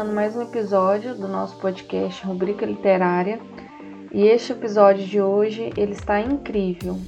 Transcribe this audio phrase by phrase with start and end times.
[0.00, 3.38] Começando mais um episódio do nosso podcast Rubrica Literária
[4.10, 6.98] e este episódio de hoje ele está incrível.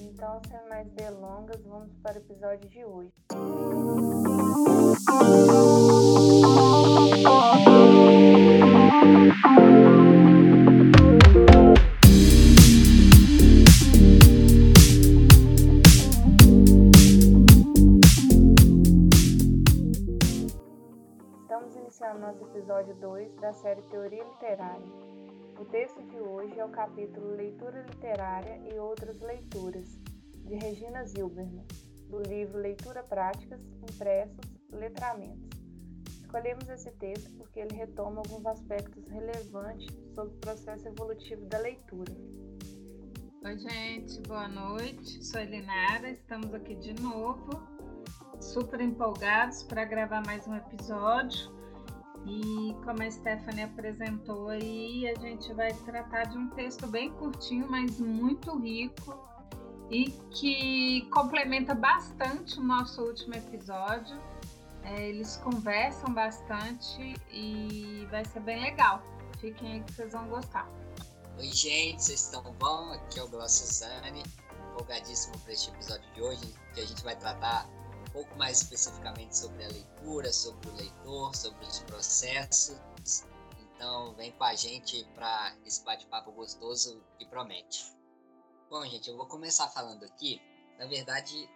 [0.00, 3.12] Então, sem mais delongas, vamos para o episódio de hoje.
[9.38, 10.17] nosso
[22.68, 24.84] episódio 2 da série Teoria Literária.
[25.58, 29.98] O texto de hoje é o capítulo Leitura Literária e Outras Leituras,
[30.44, 31.64] de Regina Zilberman,
[32.10, 33.58] do livro Leitura Práticas,
[33.90, 35.48] Impressos, Letramentos.
[36.20, 42.12] Escolhemos esse texto porque ele retoma alguns aspectos relevantes sobre o processo evolutivo da leitura.
[43.46, 45.24] Oi, gente, boa noite.
[45.24, 47.48] Sou Elinara, estamos aqui de novo,
[48.38, 51.57] super empolgados para gravar mais um episódio.
[52.26, 57.70] E como a Stephanie apresentou aí, a gente vai tratar de um texto bem curtinho,
[57.70, 59.28] mas muito rico
[59.90, 64.20] e que complementa bastante o nosso último episódio.
[64.82, 69.02] É, eles conversam bastante e vai ser bem legal.
[69.38, 70.68] Fiquem aí que vocês vão gostar.
[71.38, 72.92] Oi, gente, vocês estão bom?
[72.92, 74.22] Aqui é o Glaucio Suzane,
[74.72, 77.68] empolgadíssimo para este episódio de hoje, que a gente vai tratar
[78.18, 82.76] pouco mais especificamente sobre a leitura, sobre o leitor, sobre os processos.
[83.60, 87.96] Então, vem com a gente para esse bate-papo gostoso que promete.
[88.68, 90.42] Bom, gente, eu vou começar falando aqui.
[90.78, 91.48] Na verdade,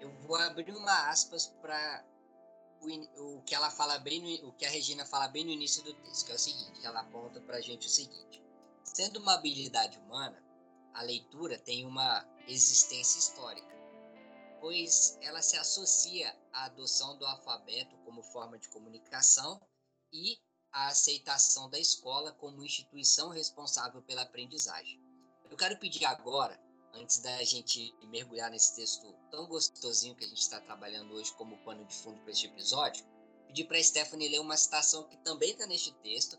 [0.00, 2.04] eu vou abrir uma aspas para
[2.80, 5.94] o, o, que ela fala bem o que a Regina fala bem no início do
[5.94, 8.42] texto, que é o seguinte, ela aponta para a gente o seguinte:
[8.82, 10.42] sendo uma habilidade humana,
[10.92, 13.79] a leitura tem uma existência histórica
[14.60, 19.60] pois ela se associa à adoção do alfabeto como forma de comunicação
[20.12, 20.38] e
[20.72, 25.00] à aceitação da escola como instituição responsável pela aprendizagem.
[25.50, 26.60] Eu quero pedir agora,
[26.94, 31.58] antes da gente mergulhar nesse texto tão gostosinho que a gente está trabalhando hoje como
[31.64, 33.04] pano de fundo para este episódio,
[33.46, 36.38] pedir para a Stephanie ler uma citação que também está neste texto.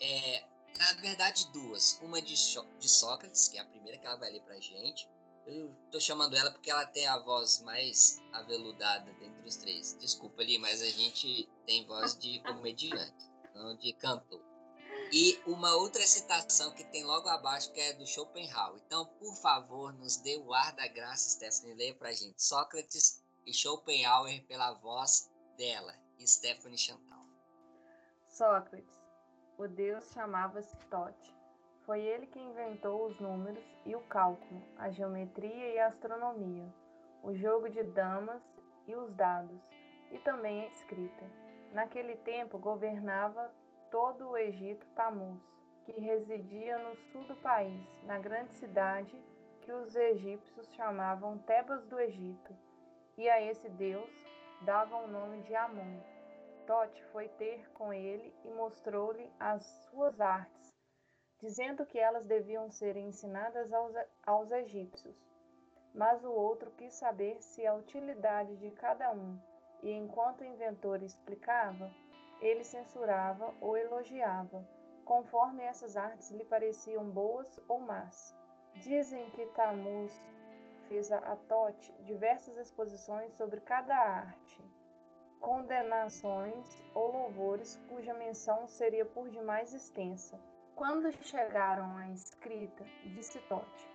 [0.00, 0.44] É,
[0.78, 1.98] na verdade, duas.
[2.00, 5.08] Uma de, de Sócrates, que é a primeira que ela vai ler para a gente,
[5.46, 9.96] eu tô chamando ela porque ela tem a voz mais aveludada dentre os três.
[9.98, 14.42] Desculpa ali, mas a gente tem voz de comediante, não de cantor.
[15.12, 18.80] E uma outra citação que tem logo abaixo, que é do Schopenhauer.
[18.86, 22.42] Então, por favor, nos dê o ar da graça, Stephanie, leia pra gente.
[22.42, 25.94] Sócrates e Schopenhauer pela voz dela,
[26.26, 27.24] Stephanie Chantal.
[28.28, 28.98] Sócrates,
[29.58, 31.33] o deus chamava-se Tote.
[31.84, 36.66] Foi ele que inventou os números e o cálculo, a geometria e a astronomia,
[37.22, 38.42] o jogo de damas
[38.86, 39.60] e os dados,
[40.10, 41.24] e também a escrita.
[41.72, 43.52] Naquele tempo governava
[43.90, 45.42] todo o Egito Tamuz,
[45.84, 49.14] que residia no sul do país, na grande cidade
[49.60, 52.56] que os egípcios chamavam Tebas do Egito,
[53.18, 54.10] e a esse deus
[54.62, 56.00] davam o nome de Amon.
[56.66, 60.73] Tote foi ter com ele e mostrou-lhe as suas artes
[61.40, 65.16] dizendo que elas deviam ser ensinadas aos, aos egípcios.
[65.94, 69.38] Mas o outro quis saber se a utilidade de cada um,
[69.82, 71.92] e enquanto o inventor explicava,
[72.40, 74.66] ele censurava ou elogiava,
[75.04, 78.34] conforme essas artes lhe pareciam boas ou más.
[78.74, 80.12] Dizem que Tamuz
[80.88, 84.60] fez a Tote diversas exposições sobre cada arte,
[85.40, 90.40] condenações ou louvores cuja menção seria por demais extensa
[90.76, 93.88] quando chegaram à escrita, disse Tote: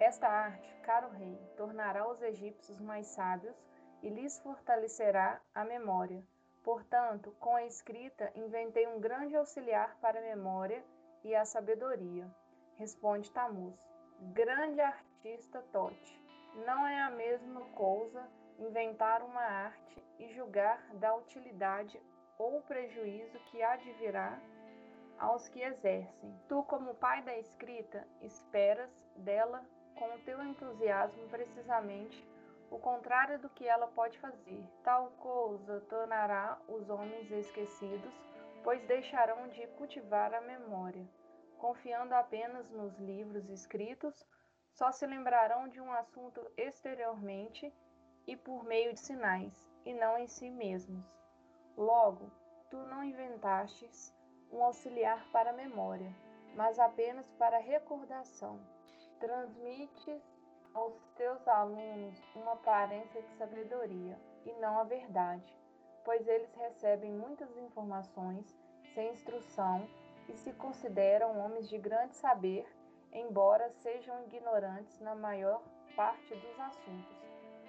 [0.00, 3.56] Esta arte, caro rei, tornará os egípcios mais sábios
[4.02, 6.22] e lhes fortalecerá a memória.
[6.62, 10.84] Portanto, com a escrita, inventei um grande auxiliar para a memória
[11.22, 12.28] e a sabedoria.
[12.76, 13.74] Responde Tamuz.
[14.32, 16.20] Grande artista Tote.
[16.66, 18.26] Não é a mesma coisa
[18.58, 22.00] inventar uma arte e julgar da utilidade
[22.38, 23.58] ou prejuízo que
[23.98, 24.40] virar
[25.18, 26.34] aos que exercem.
[26.48, 29.64] Tu, como pai da escrita, esperas dela
[29.94, 32.26] com o teu entusiasmo precisamente
[32.70, 34.64] o contrário do que ela pode fazer.
[34.82, 38.12] Tal coisa tornará os homens esquecidos,
[38.62, 41.06] pois deixarão de cultivar a memória.
[41.58, 44.26] Confiando apenas nos livros escritos,
[44.72, 47.72] só se lembrarão de um assunto exteriormente
[48.26, 51.04] e por meio de sinais, e não em si mesmos.
[51.76, 52.30] Logo,
[52.70, 54.13] tu não inventastes
[54.54, 56.14] um auxiliar para a memória,
[56.54, 58.60] mas apenas para a recordação.
[59.18, 60.22] Transmite
[60.72, 65.52] aos teus alunos uma aparência de sabedoria e não a verdade,
[66.04, 68.56] pois eles recebem muitas informações
[68.94, 69.88] sem instrução
[70.28, 72.66] e se consideram homens de grande saber,
[73.12, 75.62] embora sejam ignorantes na maior
[75.96, 77.24] parte dos assuntos.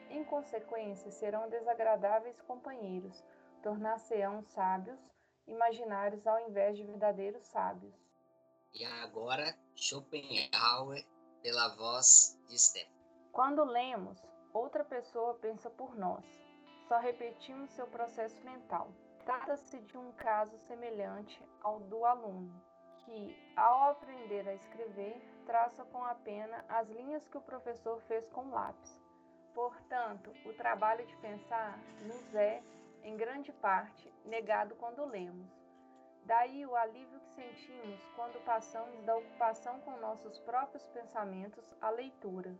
[0.09, 3.23] Em consequência, serão desagradáveis companheiros,
[3.61, 4.99] tornar-se-ão sábios,
[5.47, 7.93] imaginários ao invés de verdadeiros sábios.
[8.73, 11.05] E agora, Schopenhauer,
[11.41, 12.89] pela voz de Steph.
[13.31, 14.17] Quando lemos,
[14.53, 16.23] outra pessoa pensa por nós.
[16.87, 18.89] Só repetimos seu processo mental.
[19.25, 22.53] Trata-se de um caso semelhante ao do aluno,
[23.05, 28.27] que, ao aprender a escrever, traça com a pena as linhas que o professor fez
[28.29, 29.01] com o lápis.
[29.53, 32.61] Portanto, o trabalho de pensar nos é,
[33.05, 35.47] em grande parte, negado quando lemos.
[36.23, 42.57] Daí o alívio que sentimos quando passamos da ocupação com nossos próprios pensamentos à leitura.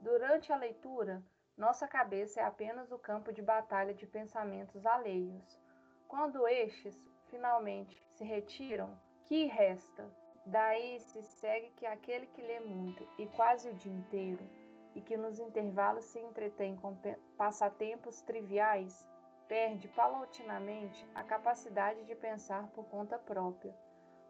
[0.00, 1.20] Durante a leitura,
[1.56, 5.60] nossa cabeça é apenas o campo de batalha de pensamentos alheios.
[6.06, 6.96] Quando estes,
[7.26, 10.08] finalmente, se retiram, que resta?
[10.46, 14.48] Daí se segue que aquele que lê muito e quase o dia inteiro,
[14.94, 16.96] e que nos intervalos se entretém com
[17.36, 19.06] passatempos triviais,
[19.50, 23.76] perde paulatinamente a capacidade de pensar por conta própria.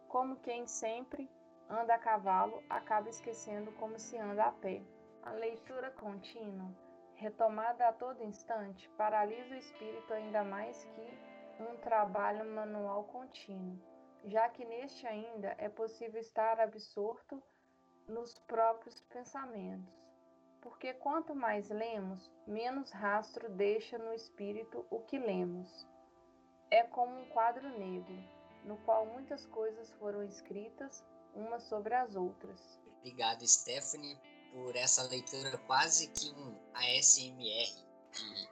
[0.07, 1.29] Como quem sempre
[1.69, 4.81] anda a cavalo acaba esquecendo como se anda a pé.
[5.21, 6.71] A leitura contínua,
[7.13, 11.19] retomada a todo instante, paralisa o espírito ainda mais que
[11.61, 13.79] um trabalho manual contínuo,
[14.25, 17.39] já que neste ainda é possível estar absorto
[18.07, 20.00] nos próprios pensamentos.
[20.61, 25.87] Porque quanto mais lemos, menos rastro deixa no espírito o que lemos.
[26.69, 28.15] É como um quadro negro,
[28.63, 31.03] no qual muitas coisas foram escritas
[31.33, 32.79] umas sobre as outras.
[32.99, 34.17] Obrigado, Stephanie,
[34.53, 38.49] por essa leitura quase que um ASMR de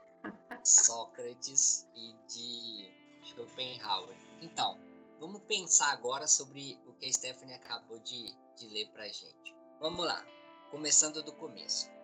[0.64, 2.92] Sócrates e de
[3.22, 4.16] Schopenhauer.
[4.42, 4.78] Então,
[5.20, 9.54] vamos pensar agora sobre o que a Stephanie acabou de, de ler para a gente.
[9.78, 10.24] Vamos lá,
[10.70, 11.99] começando do começo.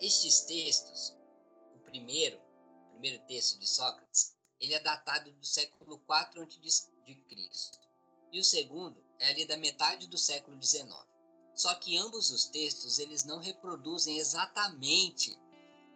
[0.00, 1.14] Estes textos,
[1.74, 7.78] o primeiro, o primeiro texto de Sócrates, ele é datado do século IV a.C.
[8.32, 10.88] E o segundo é ali da metade do século XIX.
[11.54, 15.38] Só que ambos os textos eles não reproduzem exatamente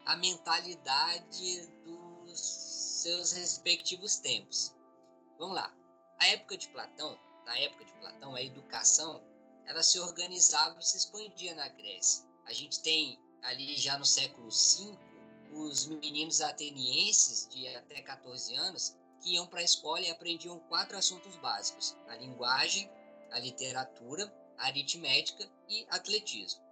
[0.05, 4.75] a mentalidade dos seus respectivos tempos.
[5.39, 5.75] Vamos lá.
[6.19, 9.23] A época de Platão, na época de Platão, a educação,
[9.65, 12.27] ela se organizava e se expandia na Grécia.
[12.45, 14.99] A gente tem ali já no século V
[15.53, 20.97] os meninos atenienses de até 14 anos que iam para a escola e aprendiam quatro
[20.97, 22.91] assuntos básicos: a linguagem,
[23.31, 26.63] a literatura, a aritmética e atletismo.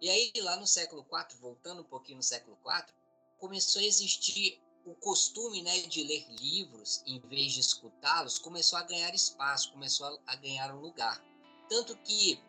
[0.00, 2.92] E aí, lá no século IV, voltando um pouquinho no século IV,
[3.38, 8.84] começou a existir o costume né, de ler livros em vez de escutá-los começou a
[8.84, 11.20] ganhar espaço, começou a ganhar um lugar.
[11.68, 12.40] Tanto que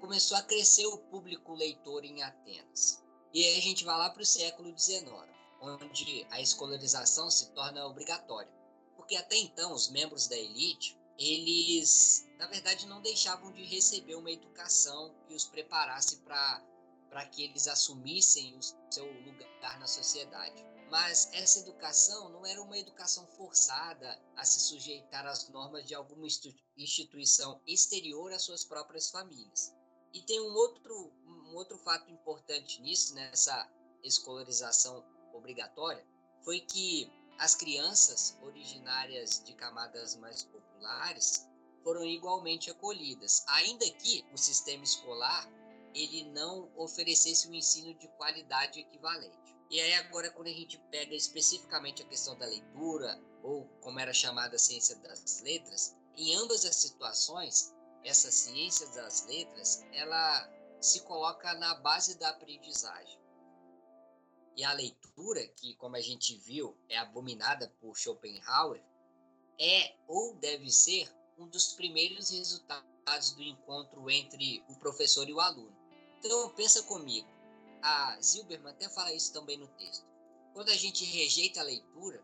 [0.00, 3.02] começou a crescer o público leitor em Atenas.
[3.32, 5.12] E aí a gente vai lá para o século XIX,
[5.60, 8.50] onde a escolarização se torna obrigatória.
[8.96, 14.30] Porque até então os membros da elite, eles, na verdade, não deixavam de receber uma
[14.30, 20.64] educação que os preparasse para que eles assumissem o seu lugar na sociedade.
[20.90, 26.26] Mas essa educação não era uma educação forçada a se sujeitar às normas de alguma
[26.76, 29.72] instituição exterior às suas próprias famílias.
[30.12, 33.68] E tem um outro, um outro fato importante nisso, nessa
[34.02, 36.04] escolarização obrigatória,
[36.42, 41.48] foi que as crianças originárias de camadas mais populares
[41.82, 45.48] foram igualmente acolhidas, ainda que o sistema escolar
[45.94, 49.38] ele não oferecesse um ensino de qualidade equivalente.
[49.70, 54.12] E aí agora quando a gente pega especificamente a questão da leitura, ou como era
[54.12, 57.72] chamada a ciência das letras, em ambas as situações,
[58.04, 60.48] essa ciência das letras, ela
[60.80, 63.18] se coloca na base da aprendizagem.
[64.56, 68.82] E a leitura, que como a gente viu, é abominada por Schopenhauer,
[69.58, 75.40] é ou deve ser um dos primeiros resultados do encontro entre o professor e o
[75.40, 75.74] aluno.
[76.18, 77.28] Então pensa comigo,
[77.82, 80.06] a Zilberman até fala isso também no texto.
[80.52, 82.22] Quando a gente rejeita a leitura,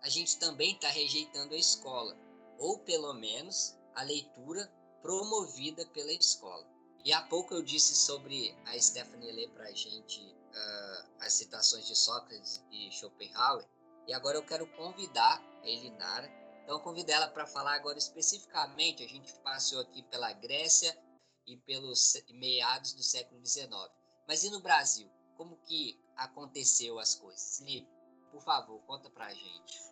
[0.00, 2.16] a gente também está rejeitando a escola,
[2.58, 4.70] ou pelo menos a leitura
[5.02, 6.66] promovida pela escola.
[7.04, 11.86] E há pouco eu disse sobre a Stephanie ler para a gente uh, as citações
[11.86, 13.66] de Sócrates e Schopenhauer,
[14.06, 16.30] e agora eu quero convidar a Elinara.
[16.62, 19.04] Então, convido ela para falar agora especificamente.
[19.04, 20.96] A gente passou aqui pela Grécia
[21.46, 23.68] e pelos meados do século XIX.
[24.28, 25.10] Mas e no Brasil?
[25.42, 27.58] como que aconteceu as coisas.
[27.58, 27.88] Felipe,
[28.30, 29.91] por favor, conta pra gente.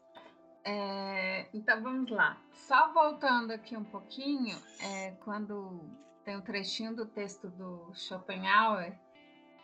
[0.65, 2.41] É, então vamos lá.
[2.53, 5.81] Só voltando aqui um pouquinho, é, quando
[6.25, 8.99] tem um trechinho do texto do Schopenhauer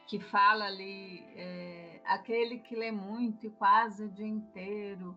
[0.06, 5.16] que fala ali é, aquele que lê muito e quase o dia inteiro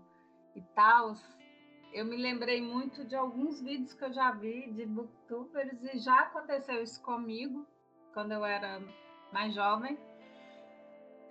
[0.56, 1.14] e tal.
[1.94, 6.22] Eu me lembrei muito de alguns vídeos que eu já vi de booktubers e já
[6.22, 7.66] aconteceu isso comigo
[8.14, 8.82] quando eu era
[9.32, 9.98] mais jovem.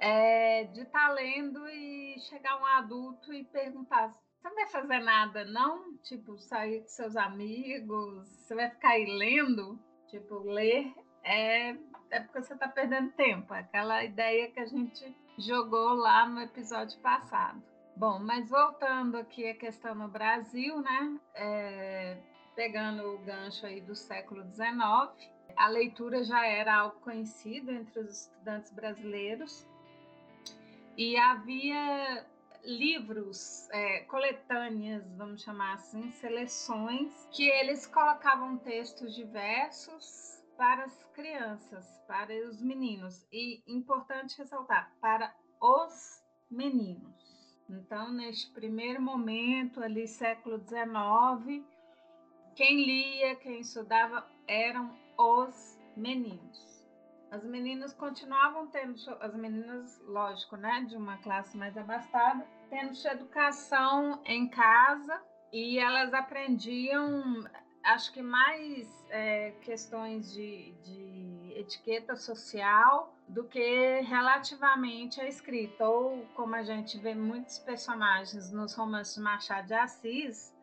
[0.00, 4.98] É, de estar tá lendo e chegar um adulto e perguntar: você não vai fazer
[5.00, 5.96] nada, não?
[5.98, 9.78] Tipo, sair com seus amigos, você vai ficar aí lendo?
[10.08, 11.76] Tipo, ler é,
[12.10, 13.52] é porque você está perdendo tempo.
[13.52, 17.62] É aquela ideia que a gente jogou lá no episódio passado.
[17.96, 21.20] Bom, mas voltando aqui à questão no Brasil, né?
[21.34, 22.16] É,
[22.54, 28.22] pegando o gancho aí do século XIX, a leitura já era algo conhecido entre os
[28.22, 29.66] estudantes brasileiros
[30.96, 32.26] e havia
[32.64, 41.86] livros, é, coletâneas, vamos chamar assim, seleções, que eles colocavam textos diversos para as crianças,
[42.06, 43.26] para os meninos.
[43.32, 47.16] E importante ressaltar, para os meninos.
[47.70, 51.64] Então, neste primeiro momento, ali, século XIX,
[52.56, 56.67] quem lia, quem estudava eram os meninos.
[57.30, 63.12] As meninas continuavam tendo, as meninas, lógico, né, de uma classe mais abastada, tendo sua
[63.12, 65.20] educação em casa
[65.52, 67.44] e elas aprendiam,
[67.84, 75.86] acho que mais é, questões de, de etiqueta social do que relativamente a escrita.
[75.86, 80.54] Ou como a gente vê muitos personagens nos romances de Machado de Assis,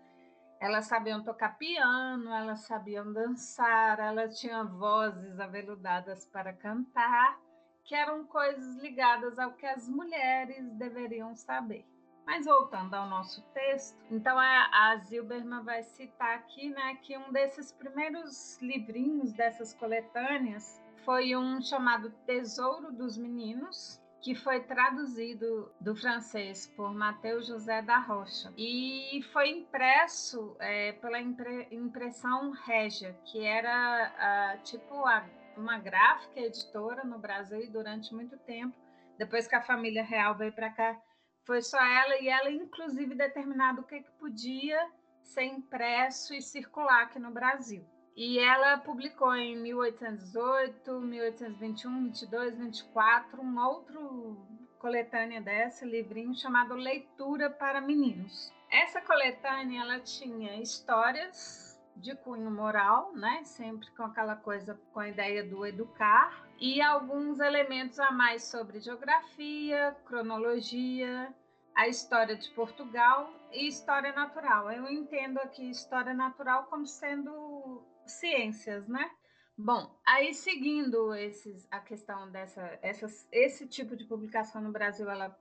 [0.60, 7.40] elas sabiam tocar piano, elas sabiam dançar, elas tinham vozes aveludadas para cantar,
[7.84, 11.86] que eram coisas ligadas ao que as mulheres deveriam saber.
[12.26, 17.32] Mas voltando ao nosso texto, então a, a Zilberman vai citar aqui né, que um
[17.32, 25.96] desses primeiros livrinhos dessas coletâneas foi um chamado Tesouro dos Meninos, que foi traduzido do
[25.96, 33.46] francês por Mateus José da Rocha e foi impresso é, pela impre impressão Regia, que
[33.46, 35.24] era tipo a,
[35.56, 38.76] uma gráfica editora no Brasil e durante muito tempo,
[39.16, 41.00] depois que a família real veio para cá,
[41.46, 44.90] foi só ela e ela inclusive determinado o que, que podia
[45.22, 47.86] ser impresso e circular aqui no Brasil.
[48.16, 54.38] E ela publicou em 1818, 1821, 22, 24 um outro
[54.80, 58.54] coletânea dessa, livrinho chamado Leitura para Meninos.
[58.72, 63.44] Essa coletânea ela tinha histórias de cunho moral, né?
[63.44, 68.80] Sempre com aquela coisa com a ideia do educar e alguns elementos a mais sobre
[68.80, 71.34] geografia, cronologia,
[71.76, 74.72] a história de Portugal e história natural.
[74.72, 79.12] Eu entendo aqui história natural como sendo ciências, né?
[79.58, 85.38] Bom, aí seguindo esses, a questão dessa, essas, esse tipo de publicação no Brasil, ela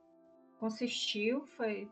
[0.59, 1.89] consistiu, foi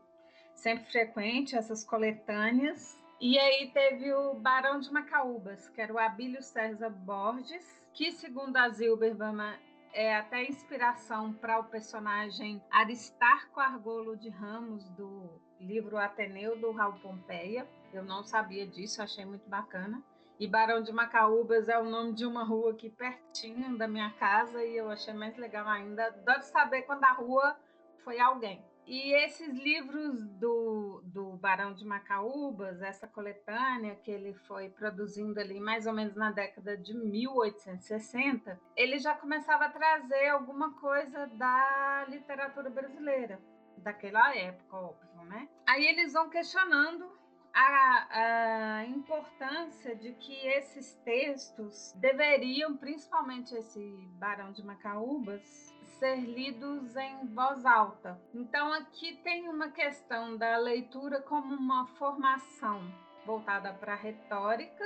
[0.55, 3.01] sempre frequente essas coletâneas.
[3.19, 8.57] E aí teve o Barão de Macaúbas, que era o Abílio César Borges, que segundo
[8.57, 9.57] a Zilberman
[9.93, 16.99] é até inspiração para o personagem Aristarco Argolo de Ramos do livro Ateneu do Raul
[16.99, 17.67] Pompeia.
[17.93, 20.03] Eu não sabia disso, achei muito bacana.
[20.39, 24.65] E Barão de Macaúbas é o nome de uma rua aqui pertinho da minha casa
[24.65, 26.09] e eu achei mais legal ainda.
[26.09, 27.55] De saber quando a rua
[28.03, 28.65] foi alguém.
[28.85, 35.59] E esses livros do, do Barão de Macaúbas, essa coletânea que ele foi produzindo ali
[35.59, 42.05] mais ou menos na década de 1860, ele já começava a trazer alguma coisa da
[42.09, 43.39] literatura brasileira,
[43.77, 45.47] daquela época, óbvio, né?
[45.65, 47.09] Aí eles vão questionando
[47.53, 53.79] a, a, importância de que esses textos deveriam, principalmente esse
[54.17, 55.72] Barão de Macaúbas,
[56.03, 58.19] ser lidos em voz alta.
[58.33, 62.81] Então aqui tem uma questão da leitura como uma formação
[63.25, 64.83] voltada para a retórica,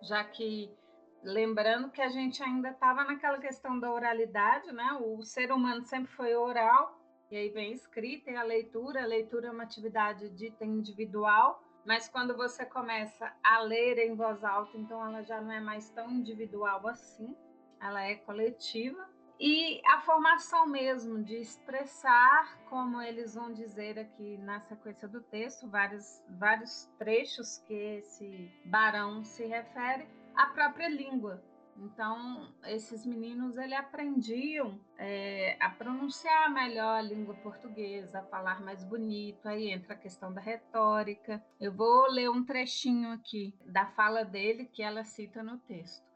[0.00, 0.74] já que
[1.22, 4.98] lembrando que a gente ainda estava naquela questão da oralidade, né?
[5.02, 6.98] O ser humano sempre foi oral,
[7.30, 9.02] e aí vem escrita e a leitura.
[9.02, 14.42] A leitura é uma atividade dita individual, mas quando você começa a ler em voz
[14.42, 17.36] alta, então ela já não é mais tão individual assim,
[17.78, 19.19] ela é coletiva.
[19.42, 25.66] E a formação mesmo de expressar, como eles vão dizer aqui na sequência do texto,
[25.66, 30.06] vários, vários trechos que esse barão se refere,
[30.36, 31.42] a própria língua.
[31.78, 38.84] Então, esses meninos ele aprendiam é, a pronunciar melhor a língua portuguesa, a falar mais
[38.84, 39.48] bonito.
[39.48, 41.42] Aí entra a questão da retórica.
[41.58, 46.09] Eu vou ler um trechinho aqui da fala dele que ela cita no texto.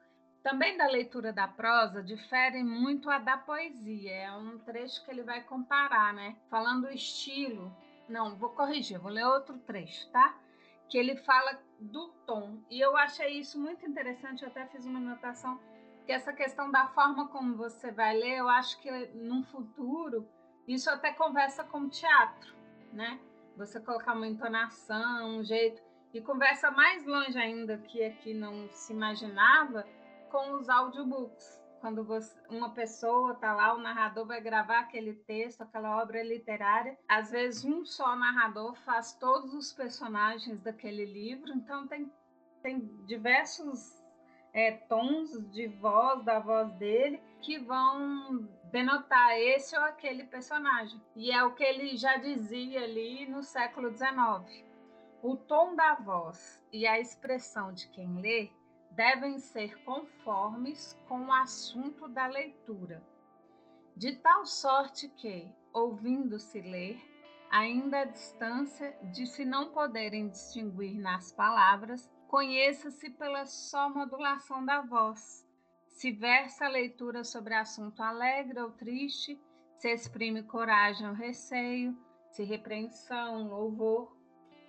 [0.45, 4.13] Também da leitura da prosa difere muito a da poesia.
[4.13, 6.37] É um trecho que ele vai comparar, né?
[6.51, 7.75] Falando o estilo.
[8.07, 10.37] Não, vou corrigir, vou ler outro trecho, tá?
[10.87, 12.63] Que ele fala do tom.
[12.71, 15.59] E eu achei isso muito interessante, eu até fiz uma anotação,
[16.05, 20.29] que essa questão da forma como você vai ler, eu acho que no futuro
[20.69, 22.55] isso até conversa com teatro,
[22.93, 23.19] né?
[23.57, 25.83] Você colocar uma entonação, um jeito,
[26.13, 29.87] e conversa mais longe ainda que aqui não se imaginava
[30.35, 31.62] com os audiobooks.
[31.81, 36.99] Quando você, uma pessoa tá lá, o narrador vai gravar aquele texto, aquela obra literária.
[37.09, 42.11] Às vezes um só narrador faz todos os personagens daquele livro, então tem,
[42.62, 44.03] tem diversos
[44.53, 51.00] é, tons de voz da voz dele que vão denotar esse ou aquele personagem.
[51.14, 54.64] E é o que ele já dizia ali no século XIX.
[55.23, 58.50] O tom da voz e a expressão de quem lê
[58.95, 63.03] devem ser conformes com o assunto da leitura,
[63.97, 67.01] de tal sorte que, ouvindo-se ler,
[67.51, 74.81] ainda à distância de se não poderem distinguir nas palavras, conheça-se pela só modulação da
[74.81, 75.45] voz.
[75.89, 79.41] Se versa a leitura sobre assunto alegre ou triste,
[79.77, 81.97] se exprime coragem ou receio,
[82.31, 84.17] se repreensão, louvor.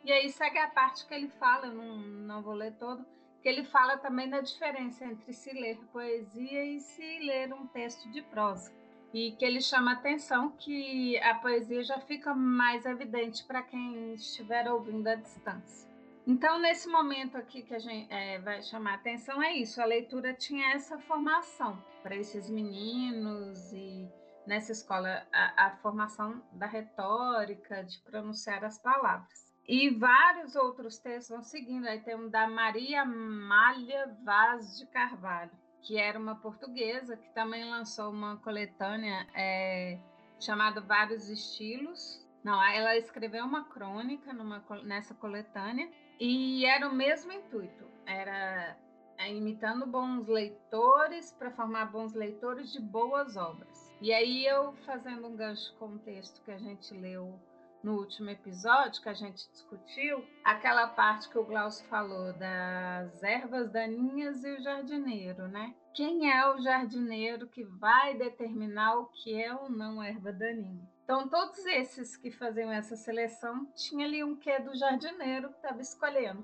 [0.04, 3.04] E aí segue a parte que ele fala, eu não, não vou ler todo,
[3.46, 8.10] que ele fala também da diferença entre se ler poesia e se ler um texto
[8.10, 8.74] de prosa.
[9.14, 14.68] E que ele chama atenção que a poesia já fica mais evidente para quem estiver
[14.68, 15.88] ouvindo à distância.
[16.26, 20.34] Então, nesse momento aqui que a gente é, vai chamar atenção, é isso: a leitura
[20.34, 24.10] tinha essa formação para esses meninos e
[24.48, 29.45] nessa escola a, a formação da retórica, de pronunciar as palavras.
[29.68, 31.88] E vários outros textos vão seguindo.
[31.88, 35.52] Aí tem um da Maria Malha Vaz de Carvalho,
[35.82, 39.98] que era uma portuguesa que também lançou uma coletânea é,
[40.40, 42.24] chamada Vários Estilos.
[42.44, 47.86] Não, ela escreveu uma crônica numa, nessa coletânea e era o mesmo intuito.
[48.06, 48.78] Era
[49.18, 53.92] é, imitando bons leitores para formar bons leitores de boas obras.
[54.00, 57.40] E aí eu fazendo um gancho com o texto que a gente leu
[57.86, 63.72] no último episódio que a gente discutiu, aquela parte que o Glaucio falou das ervas
[63.72, 65.76] daninhas e o jardineiro, né?
[65.94, 70.90] Quem é o jardineiro que vai determinar o que é ou não erva daninha?
[71.04, 75.80] Então, todos esses que faziam essa seleção tinha ali um quê do jardineiro que estava
[75.80, 76.44] escolhendo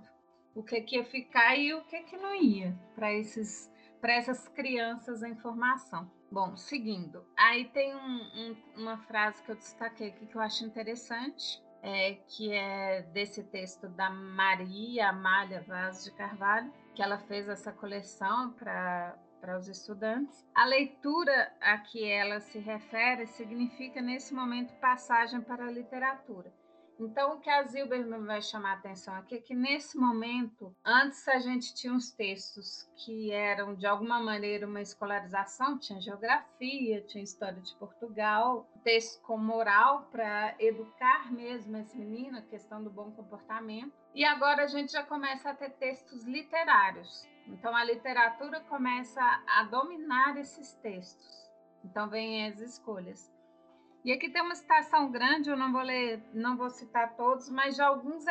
[0.54, 3.12] o que, que ia ficar e o que, que não ia para
[4.14, 6.12] essas crianças em formação.
[6.32, 7.26] Bom, seguindo.
[7.38, 12.14] Aí tem um, um, uma frase que eu destaquei aqui que eu acho interessante, é,
[12.28, 18.54] que é desse texto da Maria Amália Vaz de Carvalho, que ela fez essa coleção
[18.54, 20.48] para para os estudantes.
[20.54, 26.54] A leitura a que ela se refere significa, nesse momento, passagem para a literatura.
[27.04, 31.28] Então, o que a Zilberman vai chamar a atenção aqui é que, nesse momento, antes
[31.28, 37.24] a gente tinha uns textos que eram, de alguma maneira, uma escolarização, tinha geografia, tinha
[37.24, 43.10] história de Portugal, texto com moral para educar mesmo esse menino, a questão do bom
[43.12, 43.94] comportamento.
[44.14, 47.28] E agora a gente já começa a ter textos literários.
[47.48, 51.50] Então, a literatura começa a dominar esses textos.
[51.84, 53.41] Então, vem as escolhas.
[54.04, 57.76] E aqui tem uma citação grande, eu não vou ler, não vou citar todos, mas
[57.76, 58.26] de alguns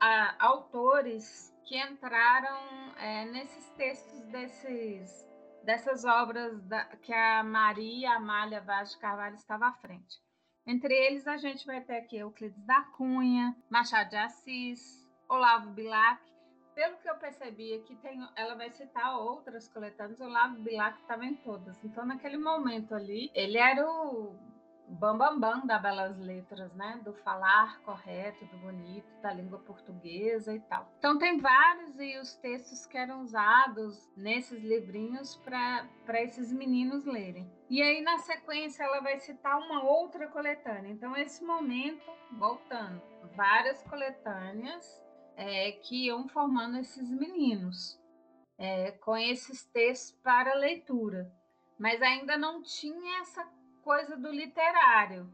[0.00, 2.58] a, autores que entraram
[2.96, 5.28] é, nesses textos desses,
[5.62, 10.18] dessas obras da, que a Maria Amália Vaz de Carvalho estava à frente.
[10.66, 16.22] Entre eles, a gente vai ter aqui Euclides da Cunha, Machado de Assis, Olavo Bilac.
[16.74, 21.34] Pelo que eu percebi aqui, tem, ela vai citar outras coletâneas, Olavo Bilac estava em
[21.34, 21.82] todas.
[21.84, 24.34] Então, naquele momento ali, ele era o
[24.90, 27.00] bambambam bam, bam da Belas Letras, né?
[27.04, 30.90] Do falar correto, do bonito, da língua portuguesa e tal.
[30.98, 37.50] Então tem vários e os textos que eram usados nesses livrinhos para esses meninos lerem.
[37.68, 40.90] E aí na sequência ela vai citar uma outra coletânea.
[40.90, 43.00] Então esse momento, voltando,
[43.36, 45.00] várias coletâneas
[45.36, 48.00] é, que iam formando esses meninos
[48.58, 51.32] é, com esses textos para leitura.
[51.78, 53.42] Mas ainda não tinha essa
[53.82, 55.30] coisa do literário.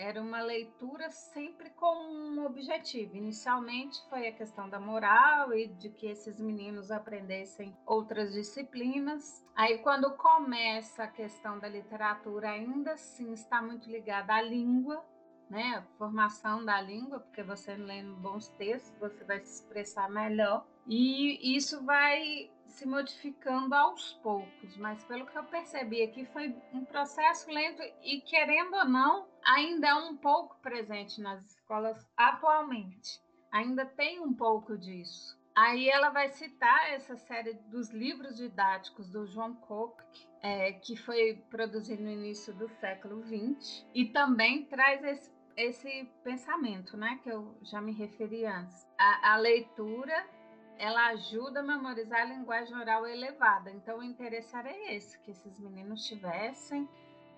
[0.00, 3.16] era uma leitura sempre com um objetivo.
[3.16, 9.44] Inicialmente foi a questão da moral e de que esses meninos aprendessem outras disciplinas.
[9.54, 15.04] Aí, quando começa a questão da literatura, ainda assim está muito ligada à língua,
[15.50, 15.84] né?
[15.98, 20.66] Formação da língua, porque você lendo bons textos, você vai se expressar melhor.
[20.86, 26.84] E isso vai se modificando aos poucos, mas pelo que eu percebi aqui foi um
[26.84, 33.20] processo lento e querendo ou não, ainda é um pouco presente nas escolas atualmente.
[33.52, 35.38] Ainda tem um pouco disso.
[35.54, 40.02] Aí ela vai citar essa série dos livros didáticos do João Kopk,
[40.42, 46.96] é, que foi produzido no início do século XX, e também traz esse, esse pensamento,
[46.96, 48.86] né, que eu já me referi antes.
[48.96, 50.39] a, a leitura
[50.80, 53.70] ela ajuda a memorizar a linguagem oral elevada.
[53.70, 56.88] Então, o interesse era esse, que esses meninos tivessem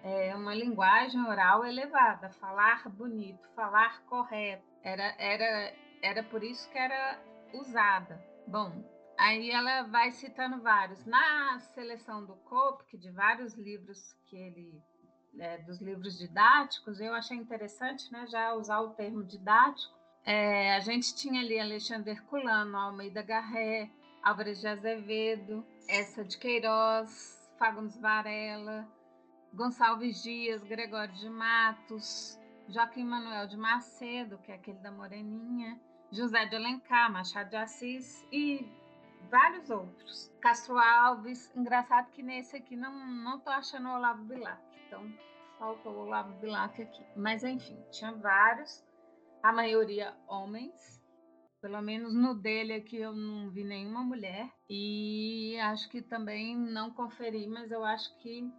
[0.05, 4.63] é, uma linguagem oral elevada, falar bonito, falar correto.
[4.85, 7.21] Era, era, era por isso que era
[7.53, 8.25] usada.
[8.47, 8.73] Bom,
[9.19, 11.05] aí ela vai citando vários.
[11.05, 14.81] Na seleção do Kopk, de vários livros que ele
[15.41, 20.81] é, dos livros didáticos, eu achei interessante né, já usar o termo didático, é, a
[20.81, 23.91] gente tinha ali Alexandre Herculano, Almeida Garré,
[24.23, 28.89] Álvares de Azevedo, essa de Queiroz, Fagundes Varela,
[29.53, 35.81] Gonçalves Dias, Gregório de Matos, Joaquim Manuel de Macedo, que é aquele da Moreninha,
[36.13, 38.65] José de Alencar, Machado de Assis e
[39.29, 40.31] vários outros.
[40.41, 45.13] Castro Alves, engraçado que nesse aqui não, não tô achando o Olavo Bilac, então
[45.59, 47.05] faltou o Olavo Bilac aqui.
[47.17, 48.85] Mas enfim, tinha vários
[49.43, 51.03] a maioria homens.
[51.61, 54.51] Pelo menos no dele aqui eu não vi nenhuma mulher.
[54.69, 58.51] E acho que também não conferi, mas eu acho que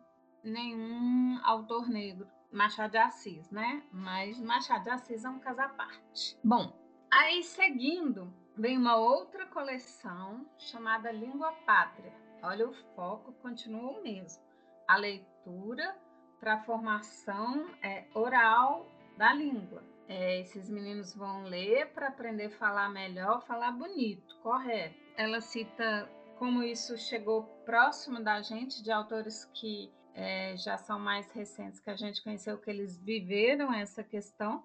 [0.44, 2.28] nenhum autor negro.
[2.52, 3.84] Machado de Assis, né?
[3.92, 6.38] Mas Machado de Assis é um caso à parte.
[6.44, 6.72] Bom,
[7.12, 12.14] aí seguindo, vem uma outra coleção chamada Língua Pátria.
[12.44, 14.44] Olha, o foco continua o mesmo.
[14.88, 15.98] A leitura
[16.40, 18.86] para a formação é, oral
[19.18, 19.82] da língua.
[20.08, 24.96] É, esses meninos vão ler para aprender a falar melhor, falar bonito, correto.
[25.16, 31.32] Ela cita como isso chegou próximo da gente, de autores que é, já são mais
[31.32, 34.64] recentes, que a gente conheceu, que eles viveram essa questão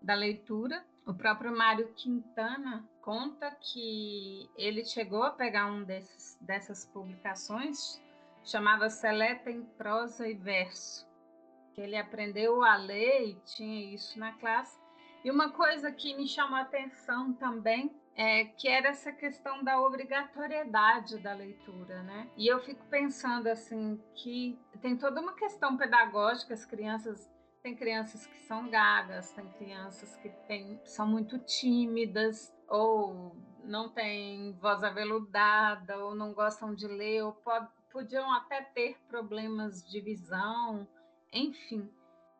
[0.00, 0.84] da leitura.
[1.06, 8.00] O próprio Mário Quintana conta que ele chegou a pegar um desses, dessas publicações,
[8.44, 11.09] chamava Seleta em Prosa e Verso
[11.80, 14.78] que ele aprendeu a ler e tinha isso na classe.
[15.24, 19.80] E uma coisa que me chamou a atenção também é que era essa questão da
[19.80, 22.28] obrigatoriedade da leitura, né?
[22.36, 27.30] E eu fico pensando assim que tem toda uma questão pedagógica, as crianças
[27.62, 34.52] tem crianças que são gagas, tem crianças que tem, são muito tímidas ou não têm
[34.60, 40.86] voz aveludada ou não gostam de ler ou pod, podiam até ter problemas de visão
[41.32, 41.90] enfim.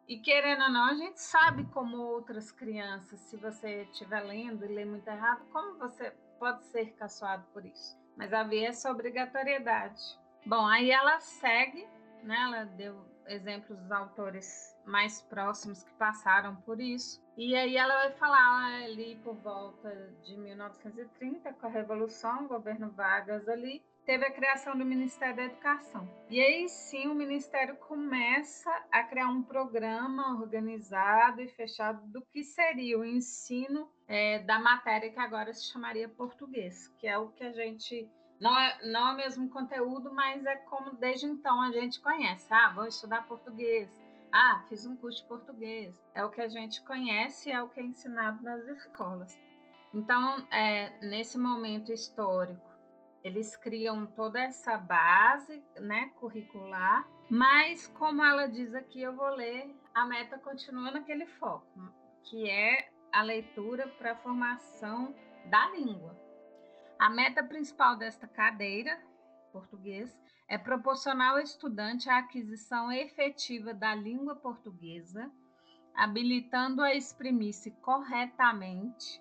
[0.09, 4.75] E querendo ou não, a gente sabe como outras crianças, se você estiver lendo e
[4.75, 7.97] ler muito errado, como você pode ser caçoado por isso.
[8.17, 10.03] Mas havia essa obrigatoriedade.
[10.45, 11.87] Bom, aí ela segue,
[12.25, 12.37] né?
[12.43, 17.23] Ela deu exemplos dos autores mais próximos que passaram por isso.
[17.37, 22.91] E aí ela vai falar ali por volta de 1930, com a Revolução, o governo
[22.91, 26.09] Vargas ali, teve a criação do Ministério da Educação.
[26.29, 32.43] E aí sim o Ministério começa a criar um programa organizado e fechado do que
[32.43, 37.45] seria o ensino é, da matéria que agora se chamaria português, que é o que
[37.45, 38.09] a gente.
[38.41, 42.47] Não é, não é o mesmo conteúdo, mas é como desde então a gente conhece.
[42.53, 43.91] Ah, vou estudar português.
[44.33, 45.95] Ah, fiz um curso de português.
[46.15, 49.39] É o que a gente conhece, é o que é ensinado nas escolas.
[49.93, 52.70] Então, é, nesse momento histórico,
[53.23, 59.75] eles criam toda essa base né, curricular, mas como ela diz aqui, eu vou ler,
[59.95, 61.93] a meta continua naquele foco,
[62.25, 65.15] que é a leitura para a formação
[65.47, 66.19] da língua.
[66.99, 69.01] A meta principal desta cadeira,
[69.53, 75.31] português, é proporcionar ao estudante a aquisição efetiva da língua portuguesa,
[75.95, 79.21] habilitando a exprimir-se corretamente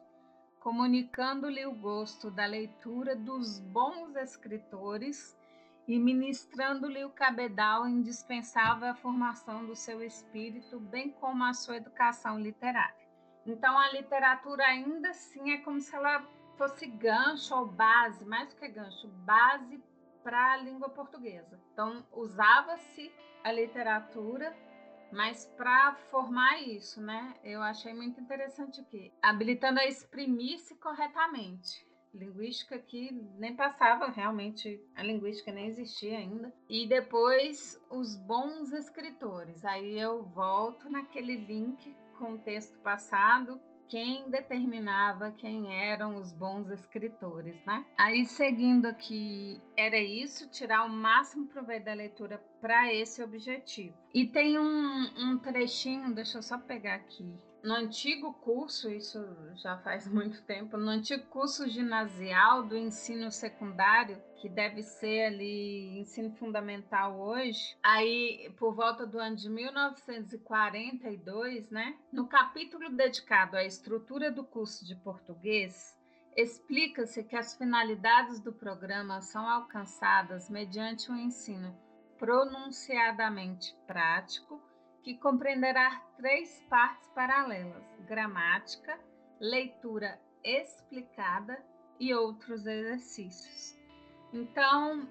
[0.70, 5.36] comunicando-lhe o gosto da leitura dos bons escritores
[5.88, 12.40] e ministrando-lhe o cabedal indispensável à formação do seu espírito, bem como à sua educação
[12.40, 12.94] literária.
[13.48, 16.24] Então, a literatura ainda assim é como se ela
[16.56, 19.84] fosse gancho ou base, mais do que gancho, base
[20.24, 21.60] para a língua portuguesa.
[21.74, 23.12] Então, usava-se
[23.44, 24.56] a literatura
[25.12, 31.88] Mas para formar isso, né, eu achei muito interessante aqui, habilitando a exprimir-se corretamente.
[32.14, 36.52] Linguística que nem passava realmente, a linguística nem existia ainda.
[36.68, 39.64] E depois os bons escritores.
[39.64, 46.70] Aí eu volto naquele link com o texto passado quem determinava quem eram os bons
[46.70, 47.84] escritores, né?
[47.98, 53.98] Aí seguindo aqui, era isso, tirar o máximo proveito da leitura para esse objetivo.
[54.14, 59.20] E tem um, um trechinho, deixa eu só pegar aqui, no antigo curso, isso
[59.56, 66.00] já faz muito tempo, no antigo curso ginasial do ensino secundário, que deve ser ali
[66.00, 73.66] ensino fundamental hoje, aí por volta do ano de 1942, né, no capítulo dedicado à
[73.66, 76.00] estrutura do curso de português,
[76.38, 81.78] explica-se que as finalidades do programa são alcançadas mediante um ensino
[82.18, 84.69] pronunciadamente prático
[85.04, 89.00] que compreenderá três partes paralelas: gramática,
[89.40, 91.64] leitura explicada
[92.00, 93.78] e outros exercícios.
[94.32, 95.08] Então,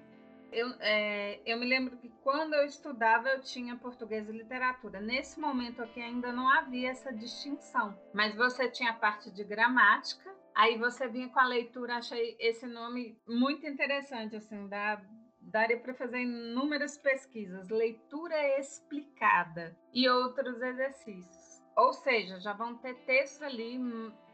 [0.51, 4.99] eu, é, eu me lembro que quando eu estudava eu tinha português e literatura.
[4.99, 10.33] Nesse momento aqui ainda não havia essa distinção, mas você tinha a parte de gramática,
[10.55, 11.97] aí você vinha com a leitura.
[11.97, 14.99] Achei esse nome muito interessante, assim, da
[15.41, 21.63] daria para fazer inúmeras pesquisas, leitura explicada e outros exercícios.
[21.75, 23.79] Ou seja, já vão ter textos ali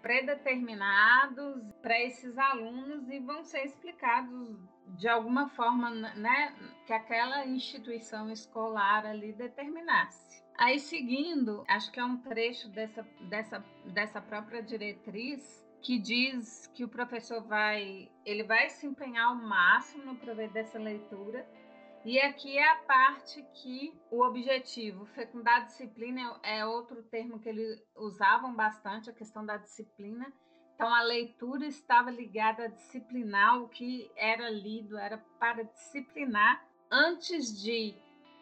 [0.01, 4.57] predeterminados para esses alunos e vão ser explicados
[4.97, 10.43] de alguma forma, né, que aquela instituição escolar ali determinasse.
[10.57, 16.83] Aí seguindo, acho que é um trecho dessa, dessa, dessa própria diretriz que diz que
[16.83, 21.47] o professor vai, ele vai se empenhar ao máximo no prover dessa leitura.
[22.03, 27.49] E aqui é a parte que o objetivo, fecundar a disciplina é outro termo que
[27.49, 30.33] eles usavam bastante, a questão da disciplina.
[30.73, 37.61] Então a leitura estava ligada a disciplinar o que era lido, era para disciplinar antes
[37.61, 37.93] de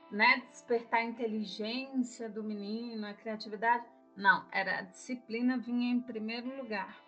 [0.09, 3.85] né, despertar a inteligência do menino, a criatividade.
[4.15, 7.02] Não, era a disciplina vinha em primeiro lugar.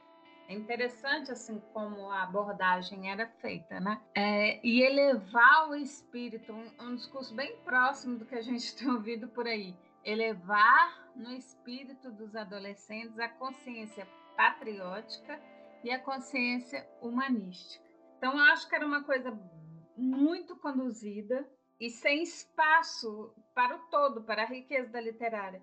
[0.47, 3.99] É interessante assim como a abordagem era feita, né?
[4.13, 8.89] É, e elevar o espírito, um, um discurso bem próximo do que a gente tem
[8.89, 9.75] ouvido por aí.
[10.03, 15.39] Elevar no espírito dos adolescentes a consciência patriótica
[15.84, 17.84] e a consciência humanística.
[18.17, 19.31] Então, eu acho que era uma coisa
[19.97, 21.47] muito conduzida
[21.79, 25.62] e sem espaço para o todo, para a riqueza da literária.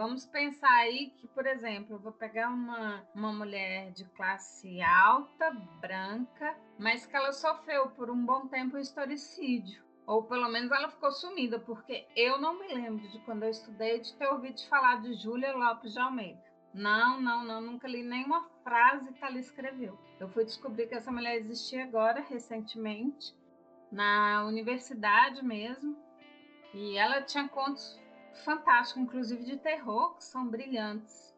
[0.00, 5.50] Vamos pensar aí que, por exemplo, eu vou pegar uma, uma mulher de classe alta,
[5.78, 9.84] branca, mas que ela sofreu por um bom tempo um historicídio.
[10.06, 14.00] Ou pelo menos ela ficou sumida, porque eu não me lembro de quando eu estudei
[14.00, 16.42] de ter ouvido falar de Júlia Lopes de Almeida.
[16.72, 19.98] Não, não, não, nunca li nenhuma frase que ela escreveu.
[20.18, 23.36] Eu fui descobrir que essa mulher existia agora, recentemente,
[23.92, 25.94] na universidade mesmo.
[26.72, 27.99] E ela tinha contos
[28.44, 31.34] fantástico, inclusive de terror, que são brilhantes.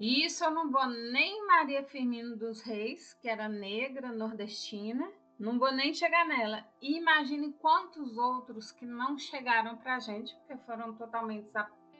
[0.00, 5.58] E isso eu não vou nem Maria Firmino dos Reis, que era negra, nordestina, não
[5.58, 6.66] vou nem chegar nela.
[6.80, 11.50] E imagine quantos outros que não chegaram para a gente, porque foram totalmente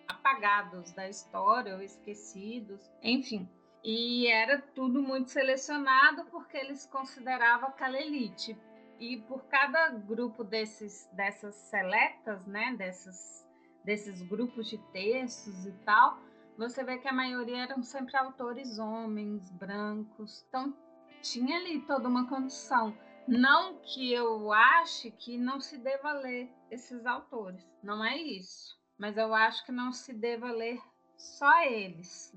[0.08, 3.48] apagados da história ou esquecidos, enfim.
[3.84, 8.56] E era tudo muito selecionado porque eles consideravam aquela elite.
[9.00, 13.44] E por cada grupo desses, dessas seletas, né, dessas
[13.84, 16.18] desses grupos de textos e tal,
[16.56, 20.44] você vê que a maioria eram sempre autores homens, brancos.
[20.48, 20.76] Então,
[21.20, 22.96] tinha ali toda uma condição.
[23.26, 28.76] Não que eu ache que não se deva ler esses autores, não é isso.
[28.98, 30.80] Mas eu acho que não se deva ler
[31.16, 32.34] só eles,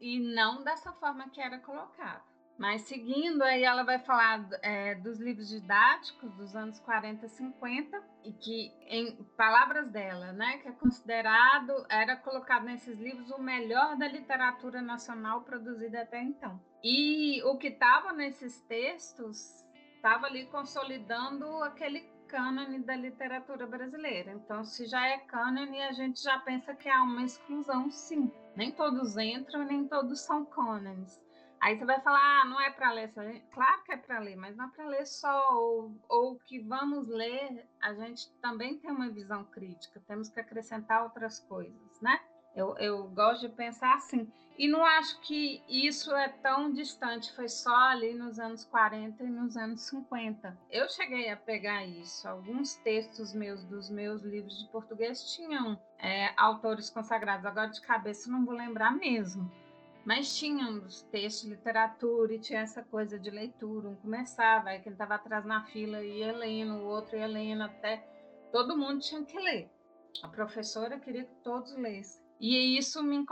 [0.00, 2.35] e não dessa forma que era colocado.
[2.58, 8.02] Mas seguindo, aí ela vai falar é, dos livros didáticos dos anos 40 e 50,
[8.24, 13.96] e que, em palavras dela, né, que é considerado, era colocado nesses livros o melhor
[13.98, 16.58] da literatura nacional produzida até então.
[16.82, 19.66] E o que estava nesses textos
[19.96, 24.32] estava ali consolidando aquele cânone da literatura brasileira.
[24.32, 28.32] Então, se já é cânone, a gente já pensa que há uma exclusão, sim.
[28.56, 31.20] Nem todos entram, nem todos são cânones.
[31.60, 33.12] Aí você vai falar, ah, não é para ler,
[33.50, 37.08] claro que é para ler, mas não é para ler só, ou, ou que vamos
[37.08, 42.20] ler, a gente também tem uma visão crítica, temos que acrescentar outras coisas, né?
[42.54, 44.26] Eu, eu gosto de pensar assim.
[44.58, 49.28] E não acho que isso é tão distante, foi só ali nos anos 40 e
[49.28, 50.56] nos anos 50.
[50.70, 52.26] Eu cheguei a pegar isso.
[52.26, 57.44] Alguns textos meus, dos meus livros de português, tinham é, autores consagrados.
[57.44, 59.52] Agora, de cabeça, não vou lembrar mesmo.
[60.06, 63.88] Mas tinham os textos de literatura e tinha essa coisa de leitura.
[63.88, 68.08] Um começava, aí quem estava atrás na fila ia lendo, o outro ia lendo, até
[68.52, 69.68] todo mundo tinha que ler.
[70.22, 72.24] A professora queria que todos lessem.
[72.38, 73.24] E isso me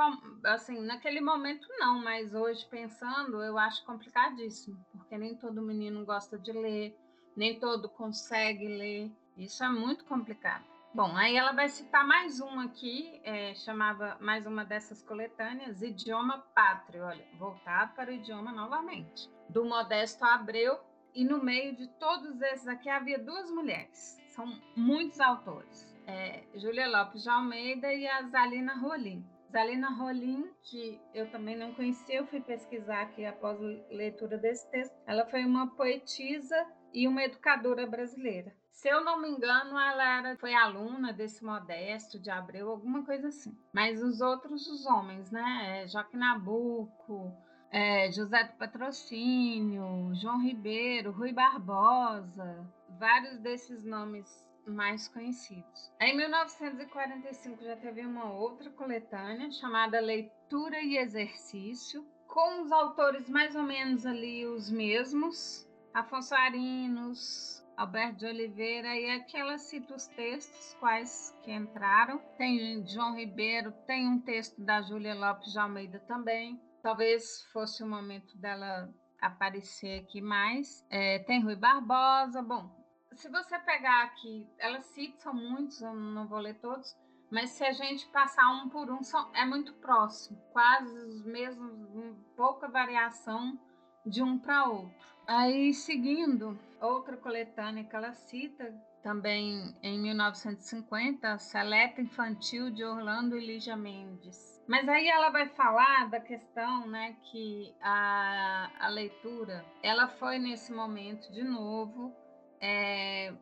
[0.45, 6.37] assim, naquele momento não, mas hoje pensando, eu acho complicadíssimo, porque nem todo menino gosta
[6.37, 6.99] de ler,
[7.37, 9.13] nem todo consegue ler.
[9.37, 10.74] Isso é muito complicado.
[10.95, 16.39] Bom, aí ela vai citar mais um aqui, é, chamava mais uma dessas coletâneas, Idioma
[16.55, 20.79] Pátrio, olha, voltado para o idioma novamente, do Modesto Abreu,
[21.13, 26.89] e no meio de todos esses aqui havia duas mulheres, são muitos autores é, Júlia
[26.89, 29.25] Lopes de Almeida e a Zalina Rolim.
[29.51, 34.69] Zalina Rolim, que eu também não conhecia, eu fui pesquisar aqui após a leitura desse
[34.71, 34.95] texto.
[35.07, 38.53] Ela foi uma poetisa e uma educadora brasileira.
[38.75, 43.29] Se eu não me engano, ela era, foi aluna desse Modesto de Abreu, alguma coisa
[43.29, 43.57] assim.
[43.73, 45.85] Mas os outros, os homens, né?
[45.85, 47.33] É, Joaquim Nabuco,
[47.71, 55.93] é, José do Patrocínio, João Ribeiro, Rui Barbosa, vários desses nomes mais conhecidos.
[56.01, 63.55] Em 1945 já teve uma outra coletânea chamada Leitura e Exercício, com os autores mais
[63.55, 70.07] ou menos ali os mesmos, Afonso Arinos, Alberto de Oliveira, e aqui ela cita os
[70.09, 72.19] textos quais que entraram.
[72.39, 76.61] Tem João Ribeiro, tem um texto da Júlia Lopes de Almeida também.
[76.83, 80.87] Talvez fosse o momento dela aparecer aqui mais.
[80.91, 82.71] É, tem Rui Barbosa, bom,
[83.17, 86.97] se você pegar aqui, elas citam muitos, eu não vou ler todos,
[87.31, 92.17] mas se a gente passar um por um, são, é muito próximo, quase os mesmos,
[92.37, 93.59] pouca variação
[94.05, 95.14] de um para outro.
[95.27, 103.37] Aí, seguindo, outra coletânea que ela cita, também em 1950, a Seleta Infantil de Orlando
[103.37, 104.63] e Lígia Mendes.
[104.67, 110.73] Mas aí ela vai falar da questão, né, que a, a leitura, ela foi nesse
[110.73, 112.15] momento de novo
[112.61, 113.35] é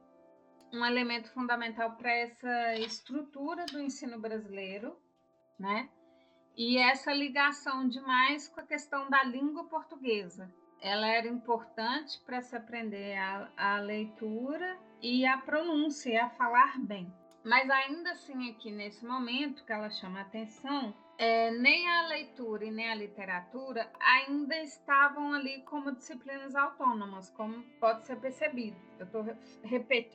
[0.72, 4.96] um elemento fundamental para essa estrutura do ensino brasileiro,
[5.58, 5.88] né?
[6.56, 10.52] E essa ligação demais com a questão da língua portuguesa.
[10.82, 16.76] Ela era importante para se aprender a, a leitura e a pronúncia, e a falar
[16.80, 17.12] bem.
[17.44, 22.70] Mas ainda assim, aqui nesse momento que ela chama atenção, é, nem a leitura e
[22.72, 28.76] nem a literatura ainda estavam ali como disciplinas autônomas, como pode ser percebido.
[28.98, 29.24] Eu estou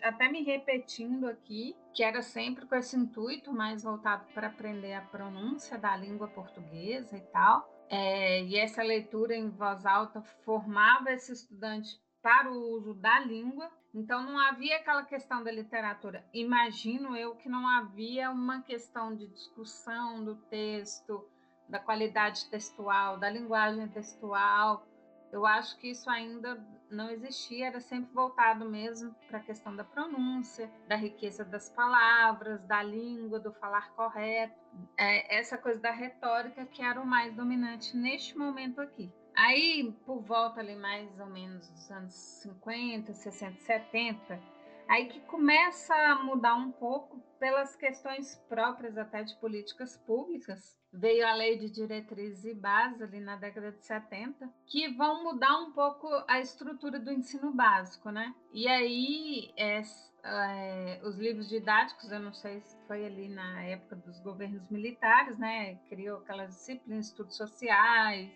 [0.03, 5.01] até me repetindo aqui, que era sempre com esse intuito mais voltado para aprender a
[5.01, 7.76] pronúncia da língua portuguesa e tal.
[7.89, 13.71] É, e essa leitura em voz alta formava esse estudante para o uso da língua,
[13.93, 16.25] então não havia aquela questão da literatura.
[16.33, 21.25] Imagino eu que não havia uma questão de discussão do texto,
[21.69, 24.85] da qualidade textual, da linguagem textual.
[25.31, 26.55] Eu acho que isso ainda
[26.89, 32.61] não existia, era sempre voltado mesmo para a questão da pronúncia, da riqueza das palavras,
[32.63, 34.55] da língua, do falar correto,
[34.97, 39.11] é, essa coisa da retórica que era o mais dominante neste momento aqui.
[39.35, 44.39] Aí, por volta ali mais ou menos dos anos 50, 60, 70,
[44.87, 50.75] aí que começa a mudar um pouco pelas questões próprias até de políticas públicas.
[50.97, 55.55] Veio a lei de diretrizes e bases ali na década de 70, que vão mudar
[55.59, 58.33] um pouco a estrutura do ensino básico, né?
[58.51, 59.79] E aí, é,
[60.23, 65.37] é, os livros didáticos, eu não sei se foi ali na época dos governos militares,
[65.37, 65.75] né?
[65.87, 68.31] Criou aquelas disciplinas, estudos sociais,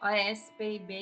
[0.00, 0.94] OSPIB,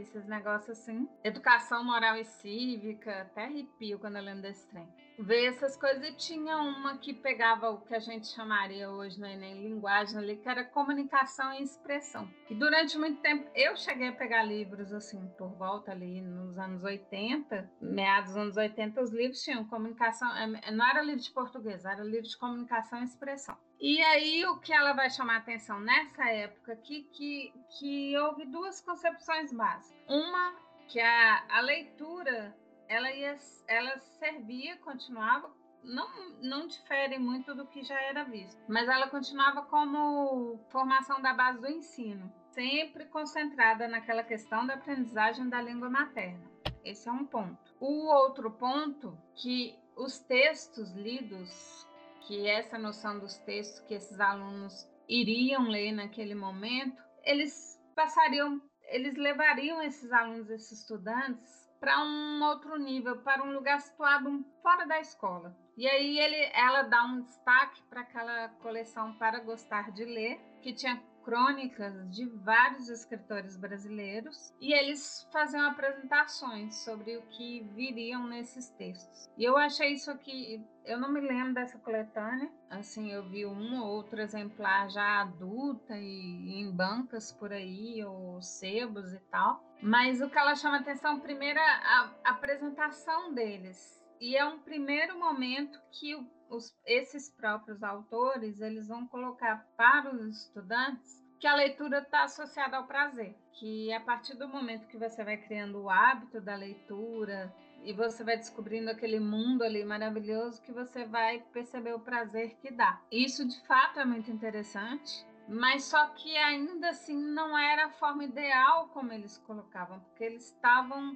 [0.00, 1.06] esses negócios assim.
[1.22, 4.88] Educação moral e cívica, até arrepio quando eu lembro desse trem.
[5.18, 9.26] Ver essas coisas e tinha uma que pegava o que a gente chamaria hoje no
[9.26, 12.28] Enem linguagem ali, que era comunicação e expressão.
[12.50, 16.82] E durante muito tempo eu cheguei a pegar livros assim, por volta ali nos anos
[16.82, 21.84] 80, meados dos anos 80, os livros tinham comunicação, é, não era livro de português,
[21.84, 23.56] era livro de comunicação e expressão.
[23.80, 28.80] E aí o que ela vai chamar atenção nessa época aqui, que, que houve duas
[28.80, 29.94] concepções básicas.
[30.08, 30.54] Uma,
[30.88, 32.56] que a, a leitura,
[32.88, 33.36] ela, ia,
[33.68, 35.50] ela servia, continuava,
[35.82, 36.08] não,
[36.40, 41.60] não difere muito do que já era visto, mas ela continuava como formação da base
[41.60, 46.50] do ensino, sempre concentrada naquela questão da aprendizagem da língua materna.
[46.84, 47.74] Esse é um ponto.
[47.80, 51.86] O outro ponto, que os textos lidos
[52.26, 59.14] que essa noção dos textos que esses alunos iriam ler naquele momento, eles passariam, eles
[59.16, 65.00] levariam esses alunos, esses estudantes, para um outro nível, para um lugar situado fora da
[65.00, 65.54] escola.
[65.76, 70.72] E aí ele, ela dá um destaque para aquela coleção Para Gostar de Ler, que
[70.72, 78.68] tinha crônicas de vários escritores brasileiros e eles faziam apresentações sobre o que viriam nesses
[78.70, 79.28] textos.
[79.36, 83.80] E eu achei isso aqui, eu não me lembro dessa coletânea, assim, eu vi um
[83.80, 89.64] ou outro exemplar já adulta e em bancas por aí, ou sebos e tal.
[89.82, 94.03] Mas o que ela chama atenção, primeiro, é a apresentação deles.
[94.24, 96.16] E é um primeiro momento que
[96.48, 102.78] os, esses próprios autores eles vão colocar para os estudantes que a leitura está associada
[102.78, 107.54] ao prazer, que a partir do momento que você vai criando o hábito da leitura
[107.82, 112.70] e você vai descobrindo aquele mundo ali maravilhoso que você vai perceber o prazer que
[112.70, 112.98] dá.
[113.12, 118.24] Isso de fato é muito interessante, mas só que ainda assim não era a forma
[118.24, 121.14] ideal como eles colocavam, porque eles estavam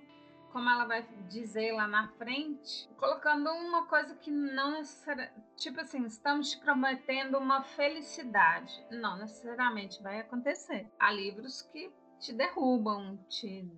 [0.53, 5.41] como ela vai dizer lá na frente, colocando uma coisa que não necessariamente.
[5.57, 8.73] Tipo assim, estamos te prometendo uma felicidade.
[8.91, 10.91] Não necessariamente vai acontecer.
[10.99, 13.69] Há livros que te derrubam, te,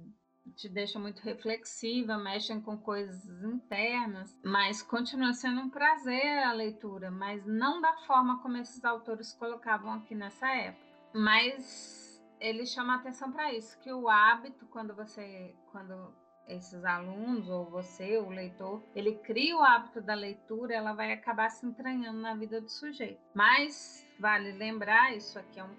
[0.56, 7.10] te deixam muito reflexiva, mexem com coisas internas, mas continua sendo um prazer a leitura,
[7.10, 10.90] mas não da forma como esses autores colocavam aqui nessa época.
[11.12, 12.10] Mas
[12.40, 15.54] ele chama atenção para isso, que o hábito, quando você.
[15.70, 16.14] quando
[16.50, 21.50] esses alunos, ou você, o leitor, ele cria o hábito da leitura, ela vai acabar
[21.50, 23.20] se entranhando na vida do sujeito.
[23.34, 25.76] Mas vale lembrar, isso aqui é um,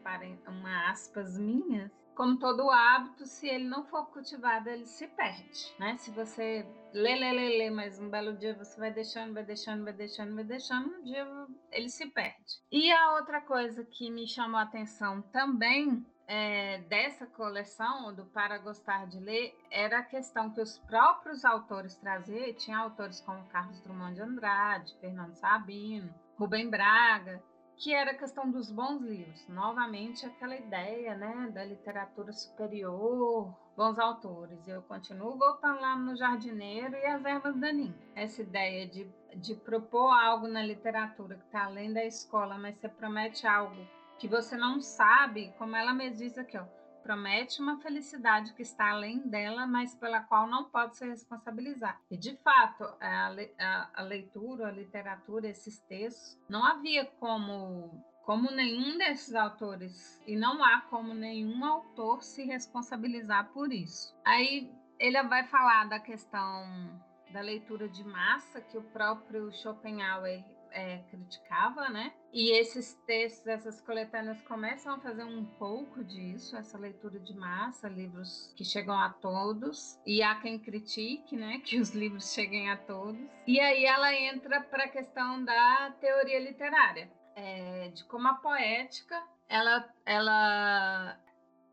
[0.47, 5.97] uma aspas minhas, como todo hábito, se ele não for cultivado, ele se perde, né?
[5.97, 9.83] Se você lê, lê, lê, lê, mas um belo dia você vai deixando, vai deixando,
[9.83, 11.25] vai deixando, vai deixando, um dia
[11.71, 12.61] ele se perde.
[12.71, 18.57] E a outra coisa que me chamou a atenção também é, dessa coleção, do Para
[18.57, 22.53] Gostar de Ler, era a questão que os próprios autores traziam.
[22.53, 26.09] Tinha autores como Carlos Drummond de Andrade, Fernando Sabino,
[26.39, 27.43] Rubem Braga,
[27.75, 29.45] que era a questão dos bons livros.
[29.49, 34.65] Novamente, aquela ideia né, da literatura superior, bons autores.
[34.65, 37.93] Eu continuo voltando lá no Jardineiro e as Ervas Daninhas.
[38.15, 39.05] Essa ideia de,
[39.35, 43.75] de propor algo na literatura que está além da escola, mas você promete algo
[44.21, 46.63] que você não sabe, como ela me diz aqui, ó,
[47.01, 51.99] promete uma felicidade que está além dela, mas pela qual não pode se responsabilizar.
[52.11, 58.51] E de fato, a, a, a leitura, a literatura, esses textos, não havia como como
[58.51, 64.15] nenhum desses autores e não há como nenhum autor se responsabilizar por isso.
[64.23, 67.01] Aí ele vai falar da questão
[67.31, 72.13] da leitura de massa que o próprio Schopenhauer é, criticava, né?
[72.33, 77.89] E esses textos, essas coletâneas começam a fazer um pouco disso, essa leitura de massa,
[77.89, 82.77] livros que chegam a todos, e há quem critique, né, que os livros cheguem a
[82.77, 83.21] todos.
[83.45, 89.21] E aí ela entra para a questão da teoria literária, é, de como a poética,
[89.49, 91.19] ela, ela,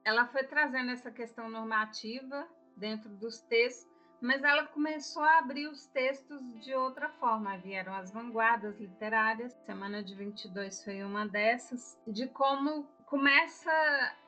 [0.04, 5.86] ela foi trazendo essa questão normativa dentro dos textos mas ela começou a abrir os
[5.86, 7.56] textos de outra forma.
[7.58, 13.70] Vieram as vanguardas literárias, Semana de 22 foi uma dessas, de como começa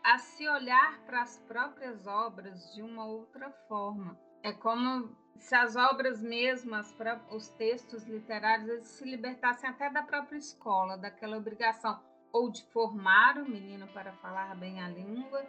[0.03, 4.19] a se olhar para as próprias obras de uma outra forma.
[4.43, 6.95] É como se as obras mesmas,
[7.31, 12.01] os textos literários, eles se libertassem até da própria escola, daquela obrigação
[12.33, 15.45] ou de formar o menino para falar bem a língua,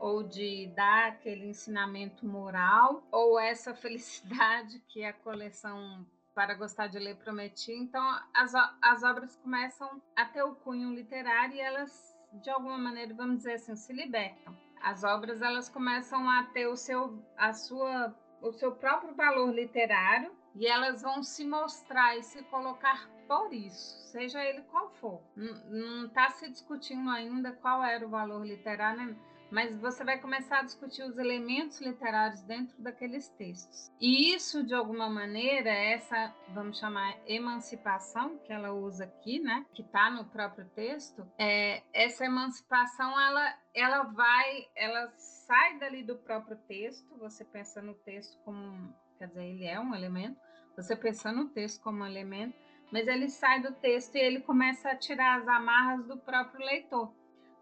[0.00, 6.98] ou de dar aquele ensinamento moral, ou essa felicidade que a coleção para gostar de
[6.98, 7.76] ler prometia.
[7.76, 8.02] Então,
[8.34, 13.38] as, as obras começam a ter o cunho literário e elas, de alguma maneira, vamos
[13.38, 14.56] dizer assim, se libertam.
[14.80, 20.32] As obras elas começam a ter o seu, a sua, o seu próprio valor literário
[20.54, 25.20] e elas vão se mostrar e se colocar por isso, seja ele qual for.
[25.36, 29.16] Não está se discutindo ainda qual era o valor literário, né?
[29.50, 33.92] Mas você vai começar a discutir os elementos literários dentro daqueles textos.
[34.00, 39.82] E isso, de alguma maneira, essa, vamos chamar, emancipação que ela usa aqui, né, que
[39.82, 46.56] está no próprio texto, é, essa emancipação, ela, ela vai, ela sai dali do próprio
[46.68, 50.38] texto, você pensa no texto como, quer dizer, ele é um elemento,
[50.76, 52.56] você pensa no texto como um elemento,
[52.92, 57.12] mas ele sai do texto e ele começa a tirar as amarras do próprio leitor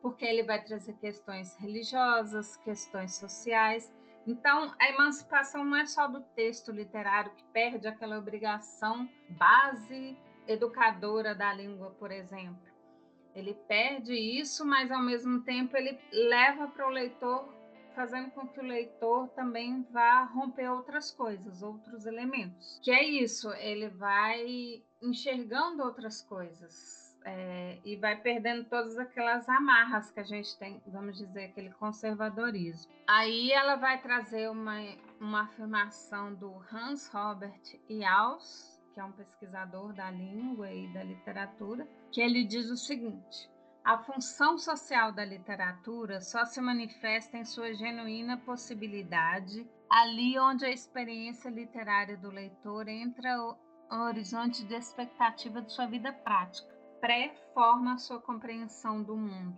[0.01, 3.93] porque ele vai trazer questões religiosas, questões sociais.
[4.27, 11.35] Então, a emancipação não é só do texto literário que perde aquela obrigação base educadora
[11.35, 12.67] da língua, por exemplo,
[13.35, 17.55] Ele perde isso, mas ao mesmo tempo ele leva para o leitor,
[17.95, 22.81] fazendo com que o leitor também vá romper outras coisas, outros elementos.
[22.83, 27.08] Que é isso, ele vai enxergando outras coisas.
[27.25, 32.91] É, e vai perdendo todas aquelas amarras que a gente tem, vamos dizer, aquele conservadorismo.
[33.07, 34.79] Aí ela vai trazer uma,
[35.21, 37.61] uma afirmação do Hans Robert
[37.91, 43.51] Jauss, que é um pesquisador da língua e da literatura, que ele diz o seguinte:
[43.85, 50.71] a função social da literatura só se manifesta em sua genuína possibilidade ali onde a
[50.71, 53.37] experiência literária do leitor entra
[53.91, 56.69] no horizonte de expectativa de sua vida prática,
[57.01, 59.57] pré-forma a sua compreensão do mundo,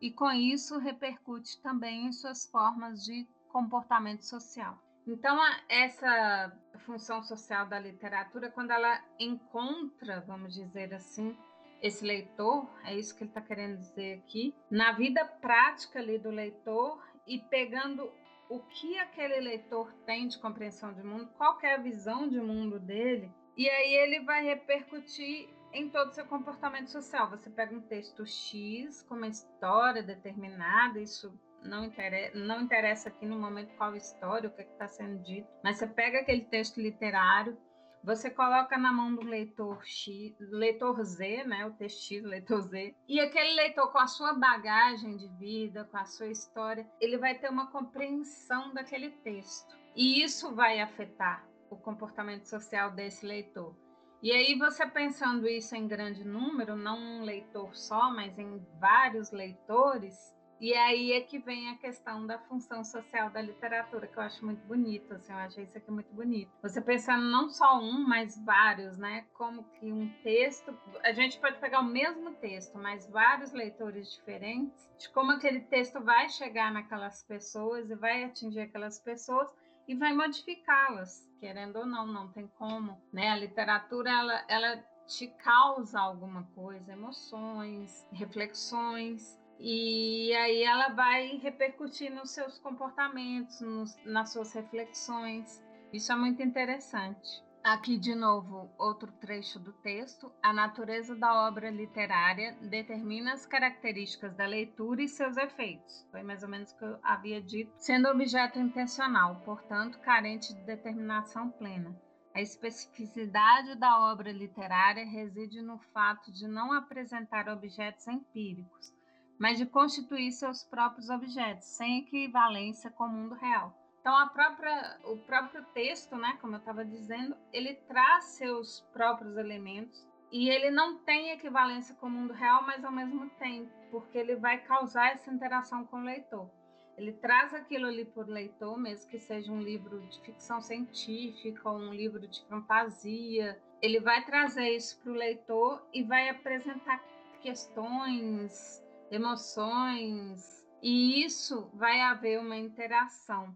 [0.00, 4.78] e com isso repercute também em suas formas de comportamento social.
[5.06, 11.36] Então, essa função social da literatura, quando ela encontra, vamos dizer assim,
[11.80, 16.30] esse leitor, é isso que ele está querendo dizer aqui, na vida prática ali do
[16.30, 18.10] leitor e pegando
[18.48, 22.78] o que aquele leitor tem de compreensão de mundo, qual é a visão de mundo
[22.78, 27.28] dele, e aí ele vai repercutir em todo o seu comportamento social.
[27.28, 33.26] Você pega um texto X com uma história determinada, isso não interessa, não interessa aqui
[33.26, 36.80] no momento qual história, o que é está sendo dito, mas você pega aquele texto
[36.80, 37.58] literário,
[38.02, 42.94] você coloca na mão do leitor X, leitor Z, né, o texto X, leitor Z,
[43.08, 47.36] e aquele leitor com a sua bagagem de vida, com a sua história, ele vai
[47.36, 49.76] ter uma compreensão daquele texto.
[49.94, 53.74] E isso vai afetar o comportamento social desse leitor.
[54.22, 59.30] E aí você pensando isso em grande número, não um leitor só, mas em vários
[59.30, 64.22] leitores, e aí é que vem a questão da função social da literatura, que eu
[64.22, 66.50] acho muito bonito, assim, eu achei isso aqui muito bonito.
[66.62, 69.26] Você pensando não só um, mas vários, né?
[69.34, 74.90] Como que um texto, a gente pode pegar o mesmo texto, mas vários leitores diferentes,
[74.98, 79.54] de como aquele texto vai chegar naquelas pessoas e vai atingir aquelas pessoas
[79.86, 83.30] e vai modificá-las, querendo ou não, não tem como, né?
[83.30, 92.12] A literatura ela, ela te causa alguma coisa, emoções, reflexões, e aí ela vai repercutir
[92.12, 95.62] nos seus comportamentos, nos, nas suas reflexões.
[95.92, 97.45] Isso é muito interessante.
[97.66, 100.30] Aqui, de novo, outro trecho do texto.
[100.40, 106.06] A natureza da obra literária determina as características da leitura e seus efeitos.
[106.12, 107.72] Foi mais ou menos o que eu havia dito.
[107.76, 111.92] Sendo objeto intencional, portanto, carente de determinação plena.
[112.32, 118.94] A especificidade da obra literária reside no fato de não apresentar objetos empíricos,
[119.40, 123.85] mas de constituir seus próprios objetos, sem equivalência com o mundo real.
[124.06, 129.36] Então, a própria, o próprio texto, né, como eu estava dizendo, ele traz seus próprios
[129.36, 134.16] elementos e ele não tem equivalência com o mundo real, mas ao mesmo tempo, porque
[134.16, 136.48] ele vai causar essa interação com o leitor.
[136.96, 141.68] Ele traz aquilo ali para o leitor, mesmo que seja um livro de ficção científica
[141.68, 143.60] ou um livro de fantasia.
[143.82, 147.02] Ele vai trazer isso para o leitor e vai apresentar
[147.40, 148.80] questões,
[149.10, 153.52] emoções, e isso vai haver uma interação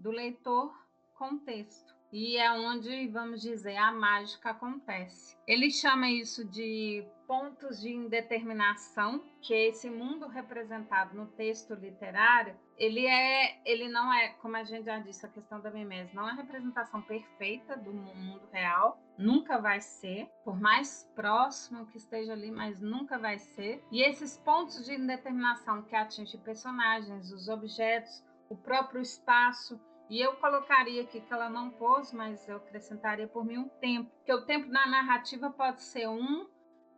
[0.00, 0.72] do leitor
[1.14, 1.94] com o texto.
[2.12, 5.36] E é onde, vamos dizer, a mágica acontece.
[5.46, 13.06] Ele chama isso de pontos de indeterminação, que esse mundo representado no texto literário, ele
[13.06, 16.32] é, ele não é, como a gente já disse, a questão da mimese, não é
[16.32, 22.50] a representação perfeita do mundo real, nunca vai ser, por mais próximo que esteja ali,
[22.50, 23.84] mas nunca vai ser.
[23.92, 29.80] E esses pontos de indeterminação que atingem personagens, os objetos, o próprio espaço,
[30.10, 34.10] e eu colocaria aqui que ela não pôs, mas eu acrescentaria por mim um tempo,
[34.26, 36.48] que o tempo da narrativa pode ser um,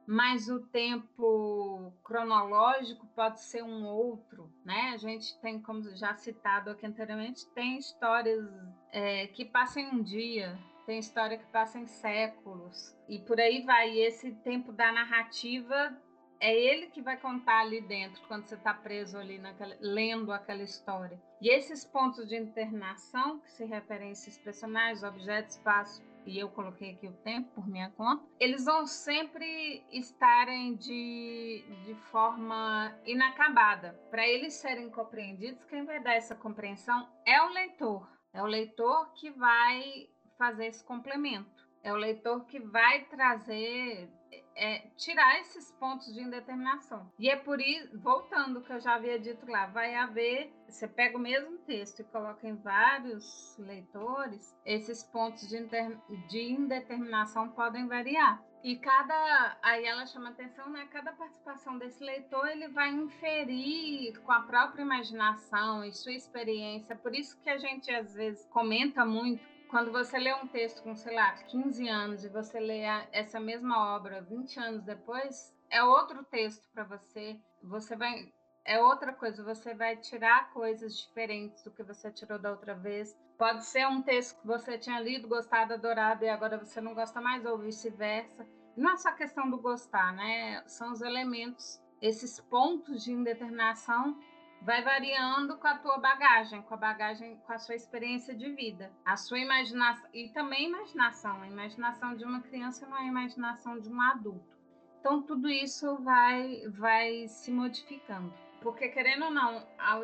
[0.06, 4.92] mas o tempo cronológico pode ser um outro, né?
[4.94, 8.44] A gente tem, como já citado aqui anteriormente, tem histórias
[8.90, 13.90] é, que passam um dia, tem história que passa em séculos, e por aí vai.
[13.90, 15.96] E esse tempo da narrativa
[16.42, 20.64] é ele que vai contar ali dentro, quando você está preso ali, naquela, lendo aquela
[20.64, 21.22] história.
[21.40, 26.48] E esses pontos de internação, que se referem a esses personagens, objetos, espaço, e eu
[26.48, 33.92] coloquei aqui o tempo por minha conta, eles vão sempre estarem de, de forma inacabada.
[34.10, 38.08] Para eles serem compreendidos, quem vai dar essa compreensão é o leitor.
[38.32, 41.68] É o leitor que vai fazer esse complemento.
[41.84, 44.08] É o leitor que vai trazer
[44.56, 47.10] é, tirar esses pontos de indeterminação.
[47.18, 51.16] E é por isso, voltando que eu já havia dito lá, vai haver, você pega
[51.16, 55.98] o mesmo texto e coloca em vários leitores, esses pontos de, inter,
[56.28, 58.42] de indeterminação podem variar.
[58.62, 60.86] E cada, aí ela chama atenção, né?
[60.92, 66.94] Cada participação desse leitor, ele vai inferir com a própria imaginação e sua experiência.
[66.94, 69.42] Por isso que a gente às vezes comenta muito
[69.72, 73.96] quando você lê um texto com, sei lá, 15 anos e você lê essa mesma
[73.96, 77.40] obra 20 anos depois, é outro texto para você.
[77.62, 78.30] Você vai
[78.66, 83.18] é outra coisa, você vai tirar coisas diferentes do que você tirou da outra vez.
[83.38, 87.18] Pode ser um texto que você tinha lido, gostado, adorado e agora você não gosta
[87.18, 88.46] mais, ou vice-versa.
[88.76, 90.62] Não é só questão do gostar, né?
[90.66, 94.20] São os elementos, esses pontos de indeterminação
[94.64, 98.92] vai variando com a tua bagagem, com a bagagem, com a sua experiência de vida,
[99.04, 101.42] a sua imaginação e também imaginação.
[101.42, 104.56] A imaginação de uma criança não é a imaginação de um adulto.
[105.00, 110.02] Então tudo isso vai vai se modificando, porque querendo ou não, ao,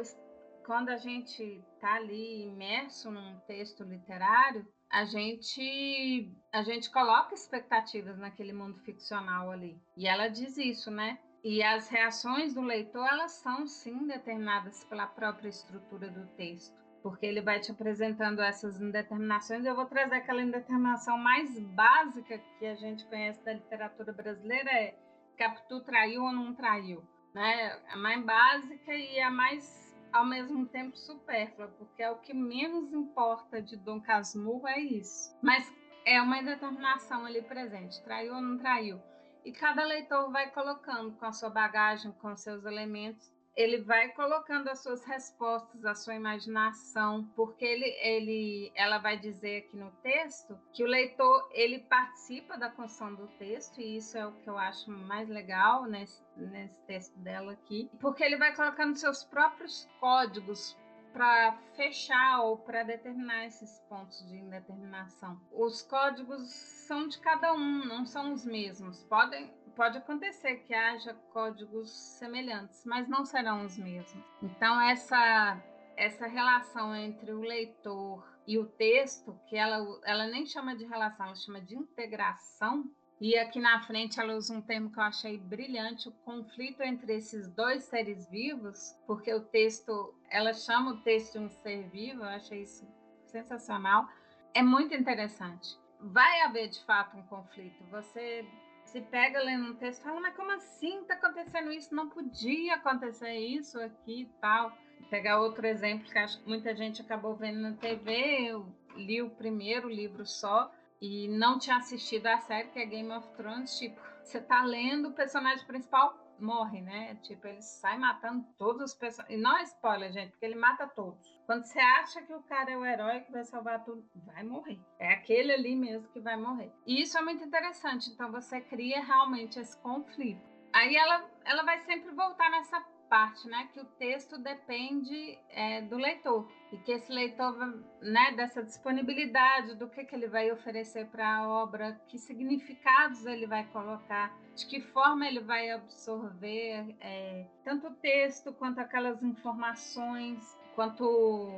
[0.66, 8.18] quando a gente está ali imerso num texto literário, a gente a gente coloca expectativas
[8.18, 9.80] naquele mundo ficcional ali.
[9.96, 11.20] E ela diz isso, né?
[11.44, 17.26] E as reações do leitor, elas são sim determinadas pela própria estrutura do texto, porque
[17.26, 19.64] ele vai te apresentando essas indeterminações.
[19.64, 24.98] Eu vou trazer aquela indeterminação mais básica que a gente conhece da literatura brasileira é
[25.36, 27.80] Capitu traiu ou não traiu, né?
[27.90, 32.92] A mais básica e a mais ao mesmo tempo supérflua, porque é o que menos
[32.92, 35.36] importa de Dom Casmurro é isso.
[35.40, 35.72] Mas
[36.04, 39.00] é uma indeterminação ali presente, traiu ou não traiu.
[39.48, 44.68] E cada leitor vai colocando com a sua bagagem, com seus elementos, ele vai colocando
[44.68, 50.60] as suas respostas, a sua imaginação, porque ele, ele, ela vai dizer aqui no texto
[50.70, 54.58] que o leitor ele participa da construção do texto e isso é o que eu
[54.58, 60.76] acho mais legal nesse, nesse texto dela aqui, porque ele vai colocando seus próprios códigos
[61.12, 65.40] para fechar ou para determinar esses pontos de indeterminação.
[65.52, 69.02] Os códigos são de cada um, não são os mesmos.
[69.04, 74.24] Podem, pode acontecer que haja códigos semelhantes, mas não serão os mesmos.
[74.42, 75.62] Então essa
[75.98, 81.26] essa relação entre o leitor e o texto, que ela, ela nem chama de relação,
[81.26, 82.88] ela chama de integração,
[83.20, 87.16] e aqui na frente ela usa um termo que eu achei brilhante, o conflito entre
[87.16, 92.22] esses dois seres vivos, porque o texto, ela chama o texto de um ser vivo,
[92.22, 92.86] eu achei isso
[93.24, 94.08] sensacional.
[94.54, 95.76] É muito interessante.
[96.00, 97.82] Vai haver de fato um conflito.
[97.90, 98.46] Você
[98.84, 101.94] se pega lendo um texto e fala, mas como assim está acontecendo isso?
[101.94, 104.70] Não podia acontecer isso aqui e tal.
[105.00, 108.66] Vou pegar outro exemplo que acho que muita gente acabou vendo na TV, eu
[108.96, 113.26] li o primeiro livro só, e não tinha assistido a série que é Game of
[113.36, 117.16] Thrones, tipo, você tá lendo, o personagem principal morre, né?
[117.22, 119.38] Tipo, ele sai matando todos os personagens.
[119.38, 121.38] E não é spoiler, gente, porque ele mata todos.
[121.46, 124.78] Quando você acha que o cara é o herói que vai salvar tudo, vai morrer.
[124.98, 126.72] É aquele ali mesmo que vai morrer.
[126.86, 128.10] E isso é muito interessante.
[128.10, 130.46] Então você cria realmente esse conflito.
[130.72, 135.96] Aí ela, ela vai sempre voltar nessa parte, né, que o texto depende é, do
[135.96, 137.56] leitor e que esse leitor,
[138.00, 143.46] né, dessa disponibilidade do que, que ele vai oferecer para a obra, que significados ele
[143.46, 150.58] vai colocar, de que forma ele vai absorver é, tanto o texto quanto aquelas informações,
[150.74, 151.50] quanto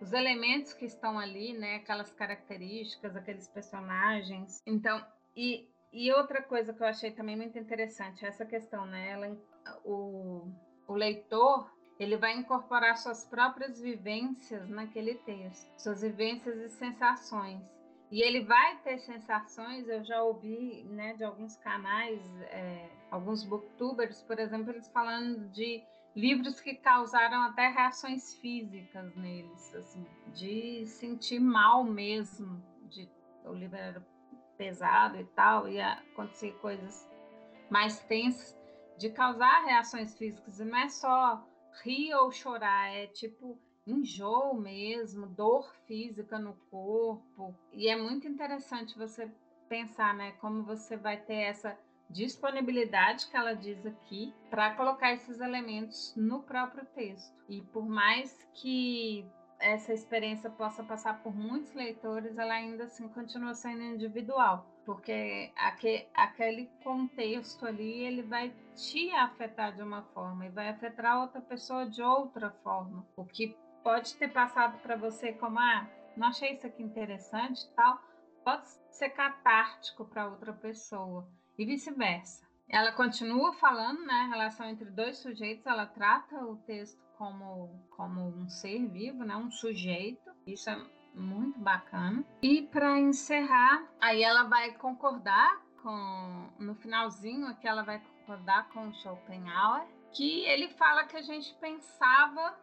[0.00, 4.62] os elementos que estão ali, né, aquelas características, aqueles personagens.
[4.66, 5.04] Então,
[5.36, 9.38] e, e outra coisa que eu achei também muito interessante, essa questão, né, ela,
[9.84, 10.50] o
[10.86, 17.62] o leitor ele vai incorporar suas próprias vivências naquele texto, suas vivências e sensações.
[18.10, 22.20] E ele vai ter sensações, eu já ouvi né, de alguns canais,
[22.50, 25.82] é, alguns booktubers, por exemplo, eles falando de
[26.14, 33.08] livros que causaram até reações físicas neles, assim, de sentir mal mesmo, de
[33.44, 34.06] o livro era
[34.56, 37.08] pesado e tal, e acontecer coisas
[37.68, 38.56] mais tensas
[38.98, 40.60] de causar reações físicas.
[40.60, 41.44] E não é só
[41.84, 47.54] rir ou chorar, é tipo enjoo mesmo, dor física no corpo.
[47.72, 49.30] E é muito interessante você
[49.68, 51.78] pensar, né, como você vai ter essa
[52.08, 57.34] disponibilidade que ela diz aqui para colocar esses elementos no próprio texto.
[57.48, 59.26] E por mais que
[59.58, 66.08] essa experiência possa passar por muitos leitores, ela ainda assim continua sendo individual porque aquele,
[66.14, 71.90] aquele contexto ali ele vai te afetar de uma forma e vai afetar outra pessoa
[71.90, 73.04] de outra forma.
[73.16, 78.00] O que pode ter passado para você como ah, não achei isso aqui interessante, tal,
[78.44, 81.28] pode ser catártico para outra pessoa
[81.58, 82.46] e vice-versa.
[82.68, 88.48] Ela continua falando, né, relação entre dois sujeitos, ela trata o texto como como um
[88.48, 90.30] ser vivo, né, um sujeito.
[90.46, 90.80] Isso é
[91.14, 92.24] muito bacana.
[92.42, 96.50] E para encerrar, aí ela vai concordar com.
[96.58, 102.58] No finalzinho aqui ela vai concordar com Schopenhauer, que ele fala que a gente pensava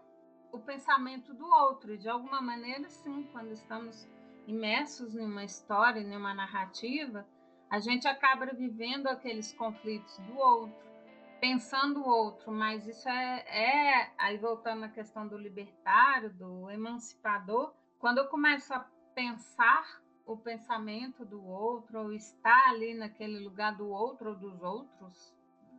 [0.52, 1.98] o pensamento do outro.
[1.98, 4.08] De alguma maneira, sim, quando estamos
[4.48, 7.26] imersos numa história, numa narrativa,
[7.70, 10.83] a gente acaba vivendo aqueles conflitos do outro,
[11.44, 17.74] pensando o outro, mas isso é, é aí voltando na questão do libertário, do emancipador,
[18.00, 18.80] quando eu começo a
[19.14, 25.36] pensar o pensamento do outro, ou estar ali naquele lugar do outro ou dos outros,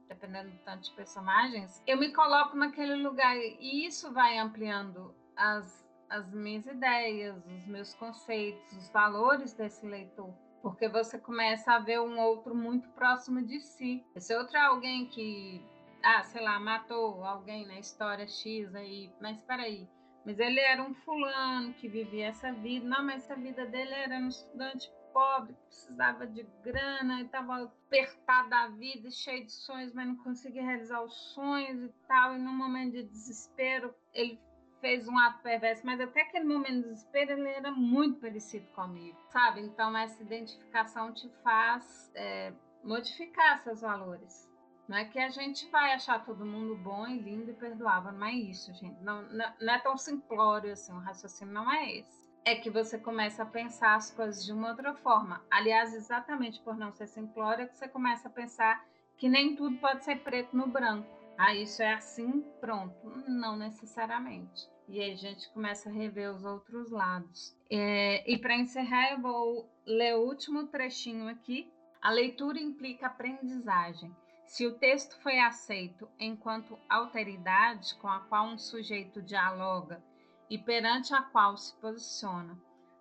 [0.06, 5.82] dependendo do tanto de personagens, eu me coloco naquele lugar e isso vai ampliando as,
[6.10, 10.43] as minhas ideias, os meus conceitos, os valores desse leitor.
[10.64, 14.02] Porque você começa a ver um outro muito próximo de si.
[14.16, 15.62] Esse outro é alguém que,
[16.02, 19.86] ah, sei lá, matou alguém na história X aí, mas peraí,
[20.24, 22.88] mas ele era um fulano que vivia essa vida.
[22.88, 28.68] Não, mas essa vida dele era um estudante pobre, precisava de grana, estava apertado da
[28.68, 32.34] vida, cheio de sonhos, mas não conseguia realizar os sonhos e tal.
[32.34, 34.40] E num momento de desespero, ele
[34.84, 39.16] fez um ato perverso, mas até aquele momento de desespero ele era muito parecido comigo,
[39.30, 39.62] sabe?
[39.62, 44.46] Então essa identificação te faz é, modificar seus valores.
[44.86, 48.26] Não é que a gente vai achar todo mundo bom e lindo e perdoável, não
[48.26, 49.02] é isso, gente.
[49.02, 52.30] Não, não, é tão simplório assim, o raciocínio não é esse.
[52.44, 55.42] É que você começa a pensar as coisas de uma outra forma.
[55.50, 58.84] Aliás, exatamente por não ser simplório, é que você começa a pensar
[59.16, 61.08] que nem tudo pode ser preto no branco.
[61.38, 62.94] Ah, isso é assim, pronto.
[63.26, 64.73] Não necessariamente.
[64.88, 67.56] E aí a gente começa a rever os outros lados.
[67.70, 71.70] É, e para encerrar, eu vou ler o último trechinho aqui.
[72.02, 74.14] A leitura implica aprendizagem.
[74.46, 80.04] Se o texto foi aceito enquanto alteridade com a qual um sujeito dialoga
[80.50, 82.56] e perante a qual se posiciona,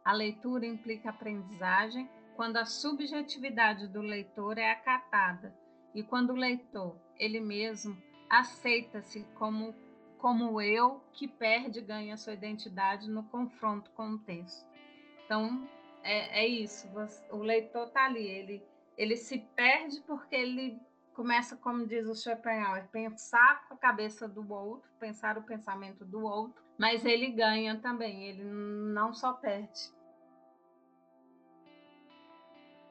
[0.06, 5.54] a leitura implica aprendizagem quando a subjetividade do leitor é acatada
[5.94, 7.96] e quando o leitor, ele mesmo,
[8.30, 9.76] aceita-se como
[10.24, 14.66] como eu que perde e ganha sua identidade no confronto com o texto.
[15.26, 15.68] Então,
[16.02, 16.88] é, é isso.
[17.30, 18.66] O leitor está ali, ele,
[18.98, 20.80] ele se perde porque ele
[21.14, 26.24] começa, como diz o Schopenhauer, pensar com a cabeça do outro, pensar o pensamento do
[26.24, 29.92] outro, mas ele ganha também, ele não só perde.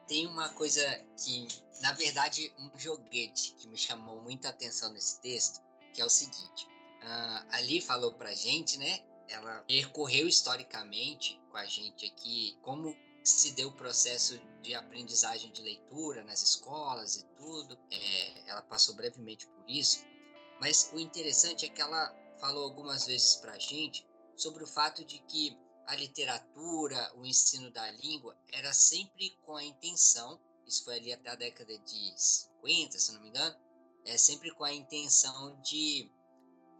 [0.07, 0.83] Tem uma coisa
[1.17, 1.49] que,
[1.81, 5.63] na verdade, um joguete que me chamou muita atenção nesse texto,
[5.95, 6.71] que é o seguinte:
[7.03, 9.01] uh, ali falou pra gente, né?
[9.29, 15.63] Ela percorreu historicamente com a gente aqui como se deu o processo de aprendizagem de
[15.63, 17.79] leitura nas escolas e tudo.
[17.91, 20.05] É, ela passou brevemente por isso,
[20.61, 25.05] mas o interessante é que ela falou algumas vezes para a gente sobre o fato
[25.05, 30.97] de que a literatura, o ensino da língua, era sempre com a intenção, isso foi
[30.97, 33.57] ali até a década de 50, se não me engano,
[34.05, 36.11] é sempre com a intenção de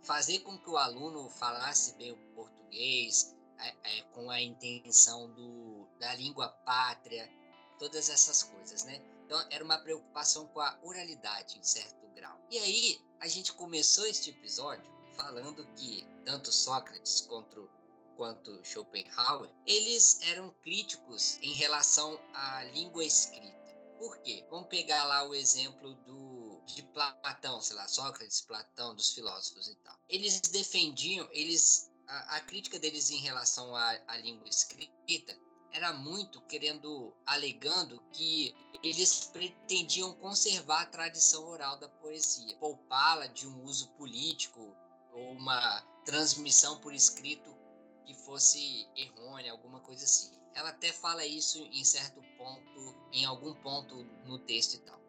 [0.03, 5.87] fazer com que o aluno falasse bem o português, é, é, com a intenção do,
[5.99, 7.31] da língua pátria,
[7.79, 9.01] todas essas coisas, né?
[9.25, 12.39] Então era uma preocupação com a oralidade em certo grau.
[12.51, 14.85] E aí a gente começou este episódio
[15.17, 17.71] falando que tanto Sócrates quanto
[18.17, 23.53] quanto Schopenhauer, eles eram críticos em relação à língua escrita.
[23.99, 24.45] Por quê?
[24.51, 26.32] Vamos pegar lá o exemplo do
[26.75, 29.99] de Platão, sei lá, Sócrates, Platão, dos filósofos e tal.
[30.09, 35.37] Eles defendiam, eles a, a crítica deles em relação à, língua escrita
[35.73, 43.47] era muito querendo, alegando que eles pretendiam conservar a tradição oral da poesia, poupá-la de
[43.47, 44.77] um uso político
[45.15, 47.57] ou uma transmissão por escrito
[48.05, 50.31] que fosse errônea, alguma coisa assim.
[50.55, 55.02] Ela até fala isso em certo ponto, em algum ponto no texto e tal.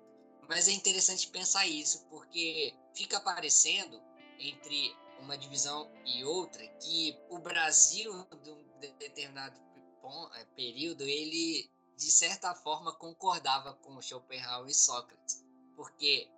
[0.47, 4.01] Mas é interessante pensar isso, porque fica aparecendo
[4.39, 8.11] entre uma divisão e outra que o Brasil,
[8.43, 8.63] de um
[8.97, 9.59] determinado
[10.35, 16.29] é, período, ele de certa forma concordava com Schopenhauer e Sócrates, porque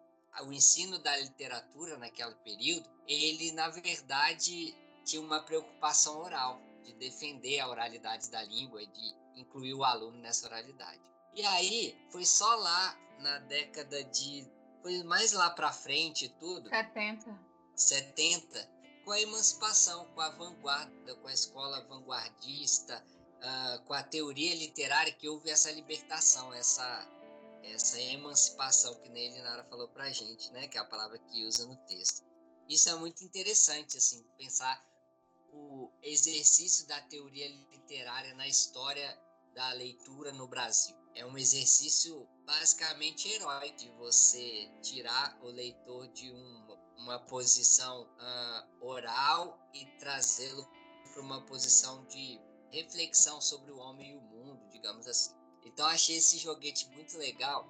[0.43, 7.59] o ensino da literatura naquele período, ele na verdade tinha uma preocupação oral, de defender
[7.59, 11.01] a oralidade da língua e de incluir o aluno nessa oralidade.
[11.35, 14.47] E aí foi só lá na década de
[14.81, 16.69] foi mais lá para frente tudo.
[16.69, 17.39] 70.
[17.75, 23.05] 70 com a emancipação, com a vanguarda, com a escola vanguardista,
[23.37, 27.07] uh, com a teoria literária que houve essa libertação, essa
[27.63, 31.45] essa emancipação que Nele Nara falou para a gente, né, que é a palavra que
[31.45, 32.23] usa no texto.
[32.69, 34.85] Isso é muito interessante, assim, pensar
[35.51, 39.17] o exercício da teoria literária na história
[39.55, 40.95] da leitura no Brasil.
[41.15, 48.85] É um exercício basicamente herói de você tirar o leitor de um, uma posição uh,
[48.85, 50.67] oral e trazê-lo
[51.13, 52.39] para uma posição de
[52.71, 55.33] reflexão sobre o homem e o mundo, digamos assim.
[55.63, 57.65] Então achei esse joguete muito legal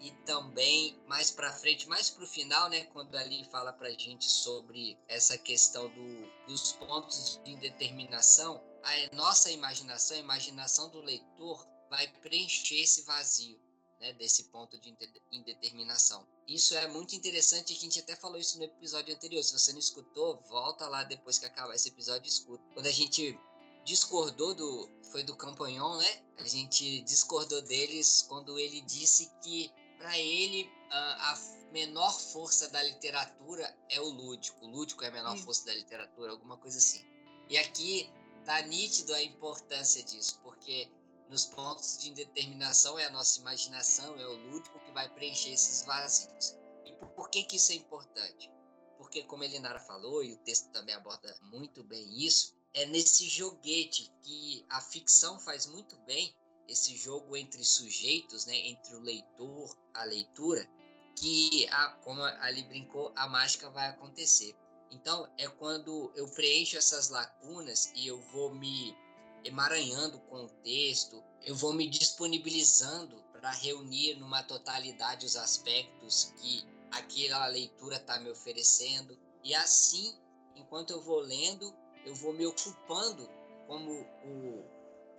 [0.00, 4.24] e também mais para frente, mais para o final, né, quando ali fala para gente
[4.24, 11.66] sobre essa questão do, dos pontos de indeterminação, a nossa imaginação, a imaginação do leitor
[11.88, 13.58] vai preencher esse vazio,
[14.00, 14.94] né, desse ponto de
[15.32, 16.26] indeterminação.
[16.46, 19.42] Isso é muito interessante, a gente até falou isso no episódio anterior.
[19.42, 22.62] Se você não escutou, volta lá depois que acabar esse episódio e escuta.
[22.74, 23.38] Quando a gente
[23.84, 26.22] discordou do foi do Campanhon, né?
[26.38, 32.82] A gente discordou deles quando ele disse que para ele a, a, menor força da
[32.82, 34.64] literatura é o lúdico.
[34.64, 35.42] O lúdico é a menor Sim.
[35.42, 37.04] força da literatura, alguma coisa assim.
[37.48, 38.10] E aqui
[38.44, 40.88] tá nítido a importância disso, porque
[41.28, 45.84] nos pontos de indeterminação é a nossa imaginação, é o lúdico que vai preencher esses
[45.84, 46.56] vazios.
[46.84, 48.50] E por, que que isso é importante?
[48.96, 53.28] Porque como a Elinara falou, e o texto também aborda muito bem isso, é nesse
[53.28, 56.34] joguete que a ficção faz muito bem,
[56.66, 60.68] esse jogo entre sujeitos, né, entre o leitor, a leitura,
[61.16, 64.54] que, a, como ali brincou, a mágica vai acontecer.
[64.90, 68.96] Então, é quando eu preencho essas lacunas e eu vou me
[69.44, 76.66] emaranhando com o texto, eu vou me disponibilizando para reunir numa totalidade os aspectos que
[76.90, 79.16] aquela leitura está me oferecendo.
[79.44, 80.14] E assim,
[80.56, 81.72] enquanto eu vou lendo,
[82.04, 83.28] eu vou me ocupando,
[83.66, 83.92] como
[84.24, 84.64] o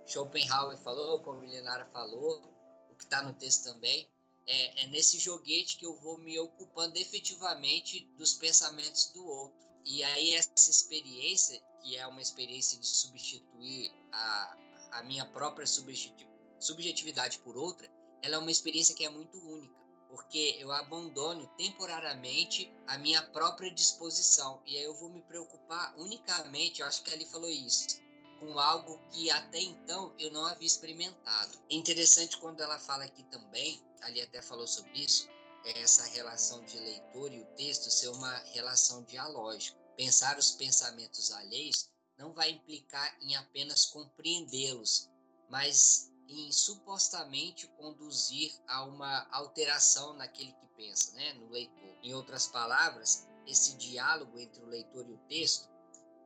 [0.06, 2.42] Schopenhauer falou, como a Milenara falou,
[2.90, 4.08] o que está no texto também,
[4.46, 9.58] é, é, nesse joguete que eu vou me ocupando efetivamente dos pensamentos do outro.
[9.84, 14.56] E aí essa experiência, que é uma experiência de substituir a,
[14.92, 17.90] a minha própria subjetividade por outra,
[18.22, 23.70] ela é uma experiência que é muito única porque eu abandono temporariamente a minha própria
[23.70, 28.00] disposição e aí eu vou me preocupar unicamente, eu acho que ele falou isso,
[28.40, 31.58] com algo que até então eu não havia experimentado.
[31.70, 35.28] É interessante quando ela fala aqui também, ali até falou sobre isso,
[35.64, 39.78] é essa relação de leitor e o texto ser uma relação dialógica.
[40.00, 45.10] Pensar os pensamentos alheios não vai implicar em apenas compreendê-los,
[45.46, 51.98] mas em supostamente conduzir a uma alteração naquele que pensa, né, no leitor.
[52.02, 55.68] Em outras palavras, esse diálogo entre o leitor e o texto,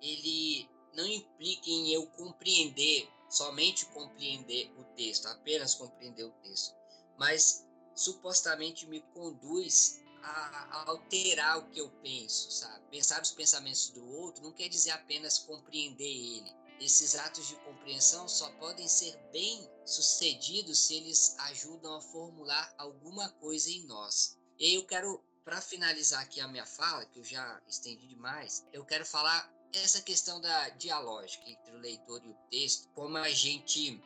[0.01, 6.73] ele não implica em eu compreender, somente compreender o texto, apenas compreender o texto,
[7.19, 12.83] mas supostamente me conduz a, alterar o que eu penso, sabe?
[12.91, 18.29] Pensar os pensamentos do outro não quer dizer apenas compreender ele, esses atos de compreensão
[18.29, 24.37] só podem ser bem sucedidos se eles ajudam a formular alguma coisa em nós.
[24.59, 28.65] E aí eu quero, para finalizar aqui a minha fala, que eu já estendi demais,
[28.73, 33.31] eu quero falar essa questão da dialógica entre o leitor e o texto, como a
[33.31, 34.03] gente,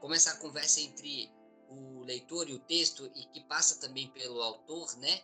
[0.00, 1.30] como essa conversa entre
[1.68, 5.22] o leitor e o texto e que passa também pelo autor, né?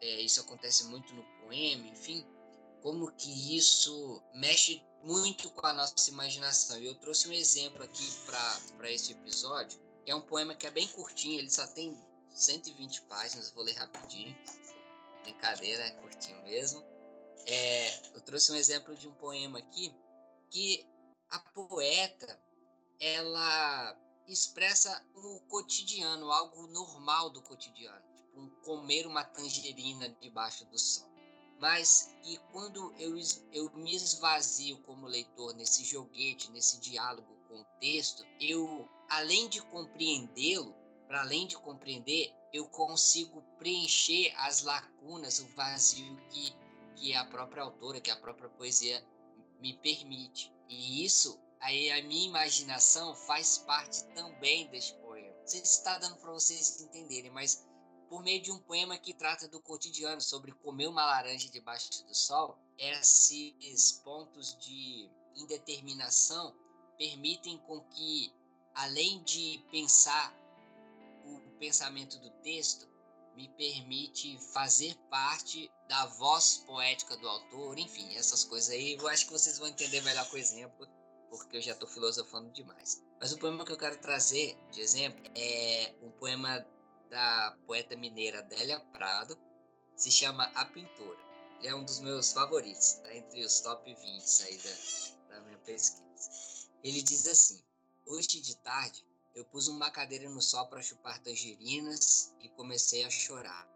[0.00, 2.26] É, isso acontece muito no poema, enfim,
[2.82, 6.78] como que isso mexe muito com a nossa imaginação.
[6.78, 10.70] E eu trouxe um exemplo aqui para esse episódio, que é um poema que é
[10.70, 11.96] bem curtinho, ele só tem
[12.34, 14.36] 120 páginas, vou ler rapidinho.
[15.22, 16.82] Brincadeira, é curtinho mesmo.
[17.46, 19.94] É, eu trouxe um exemplo de um poema aqui
[20.50, 20.86] que
[21.30, 22.38] a poeta
[23.00, 28.03] ela expressa o cotidiano, algo normal do cotidiano,
[28.36, 31.14] um comer uma tangerina debaixo do sol
[31.64, 33.16] mas que quando eu,
[33.52, 39.62] eu me esvazio como leitor nesse joguete, nesse diálogo com o texto, eu, além de
[39.62, 40.74] compreendê-lo,
[41.06, 46.54] para além de compreender, eu consigo preencher as lacunas, o vazio que,
[46.96, 49.02] que a própria autora, que a própria poesia
[49.60, 50.52] me permite.
[50.68, 55.34] E isso, aí a minha imaginação faz parte também deste poema.
[55.40, 57.66] Não sei se está dando para vocês entenderem, mas
[58.14, 62.14] por meio de um poema que trata do cotidiano, sobre comer uma laranja debaixo do
[62.14, 66.54] sol, esses pontos de indeterminação
[66.96, 68.32] permitem com que,
[68.72, 70.32] além de pensar
[71.24, 72.86] o pensamento do texto,
[73.34, 78.94] me permite fazer parte da voz poética do autor, enfim, essas coisas aí.
[78.94, 80.86] Eu acho que vocês vão entender melhor com o exemplo,
[81.28, 83.02] porque eu já estou filosofando demais.
[83.18, 86.64] Mas o poema que eu quero trazer de exemplo é um poema
[87.14, 89.38] da poeta mineira Adélia Prado,
[89.94, 91.20] se chama A Pintora.
[91.60, 95.58] Ele é um dos meus favoritos, tá entre os top 20 aí da, da minha
[95.58, 96.68] pesquisa.
[96.82, 97.62] Ele diz assim:
[98.04, 103.10] Hoje de tarde eu pus uma cadeira no sol para chupar tangerinas e comecei a
[103.10, 103.72] chorar.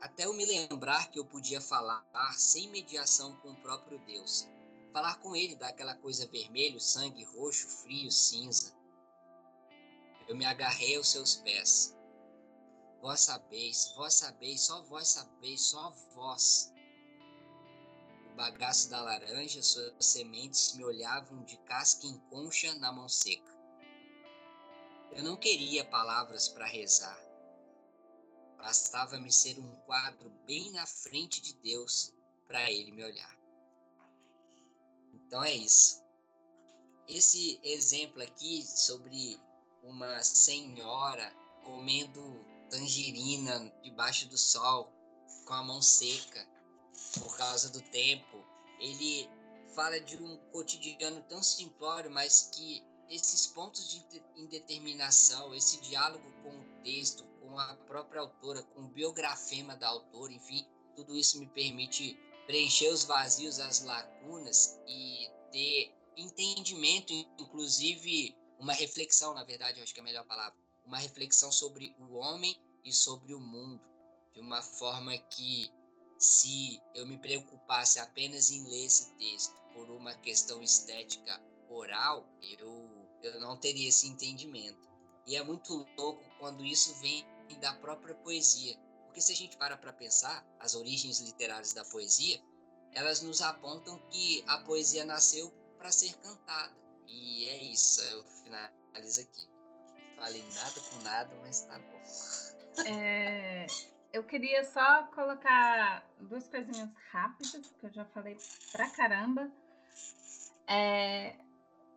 [0.00, 2.04] Até eu me lembrar que eu podia falar
[2.36, 4.48] sem mediação com o próprio Deus.
[4.92, 8.72] Falar com ele daquela coisa vermelho, sangue roxo, frio, cinza.
[10.28, 11.95] Eu me agarrei aos seus pés.
[13.00, 16.72] Vós sabeis, vós sabeis, só vós sabeis, só vós.
[18.30, 23.54] O bagaço da laranja, suas sementes me olhavam de casca em concha na mão seca.
[25.12, 27.18] Eu não queria palavras para rezar.
[28.58, 32.12] Bastava-me ser um quadro bem na frente de Deus
[32.46, 33.36] para ele me olhar.
[35.14, 36.04] Então é isso.
[37.08, 39.40] Esse exemplo aqui sobre
[39.82, 41.32] uma senhora
[41.64, 44.92] comendo tangerina debaixo do sol
[45.44, 46.46] com a mão seca
[47.18, 48.44] por causa do tempo,
[48.80, 49.28] ele
[49.74, 54.04] fala de um cotidiano tão simplório, mas que esses pontos de
[54.36, 60.32] indeterminação, esse diálogo com o texto, com a própria autora, com o biografema da autora,
[60.32, 68.72] enfim, tudo isso me permite preencher os vazios, as lacunas e ter entendimento, inclusive uma
[68.72, 72.56] reflexão, na verdade, eu acho que é a melhor palavra, uma reflexão sobre o homem
[72.84, 73.80] e sobre o mundo,
[74.32, 75.70] de uma forma que
[76.18, 83.08] se eu me preocupasse apenas em ler esse texto por uma questão estética oral, eu,
[83.22, 84.88] eu não teria esse entendimento.
[85.26, 87.26] E é muito louco quando isso vem
[87.60, 88.78] da própria poesia.
[89.04, 92.40] Porque se a gente para para pensar, as origens literárias da poesia,
[92.92, 96.74] elas nos apontam que a poesia nasceu para ser cantada.
[97.06, 99.55] E é isso, eu finalizo aqui.
[100.16, 102.90] Falei nada com nada, mas tá bom.
[102.90, 103.66] É,
[104.12, 108.36] eu queria só colocar duas coisinhas rápidas, que eu já falei
[108.72, 109.50] pra caramba.
[110.66, 111.36] É,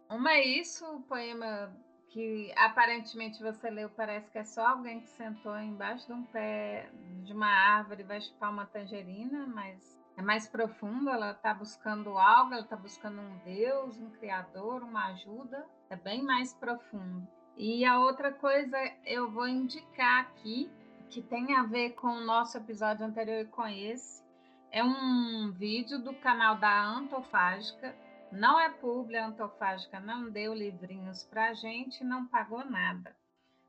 [0.10, 1.74] uma é isso, o poema
[2.10, 6.90] que aparentemente você leu, parece que é só alguém que sentou embaixo de um pé
[7.24, 12.18] de uma árvore e vai chupar uma tangerina, mas é mais profundo, ela está buscando
[12.18, 17.28] algo, ela está buscando um Deus, um Criador, uma ajuda, é bem mais profundo.
[17.62, 20.72] E a outra coisa eu vou indicar aqui,
[21.10, 24.24] que tem a ver com o nosso episódio anterior e com esse,
[24.72, 27.94] é um vídeo do canal da Antofágica,
[28.32, 33.14] não é pública, a Antofágica não deu livrinhos para gente, não pagou nada.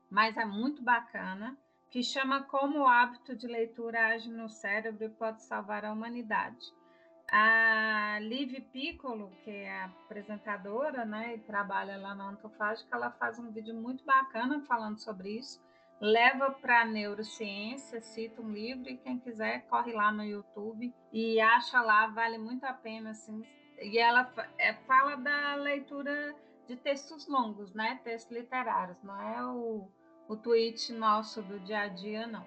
[0.09, 1.57] Mas é muito bacana,
[1.89, 6.65] que chama Como o hábito de leitura age no cérebro e pode salvar a humanidade.
[7.31, 13.49] A Liv Piccolo, que é apresentadora né, e trabalha lá na Antofágica, ela faz um
[13.51, 15.63] vídeo muito bacana falando sobre isso.
[16.01, 21.79] Leva para neurociência, cita um livro e quem quiser corre lá no YouTube e acha
[21.81, 23.45] lá, vale muito a pena assim,
[23.79, 26.35] e ela é, fala da leitura
[26.67, 27.99] de textos longos, né?
[28.03, 29.89] Textos literários, não é o,
[30.27, 32.45] o tweet nosso do dia a dia, não.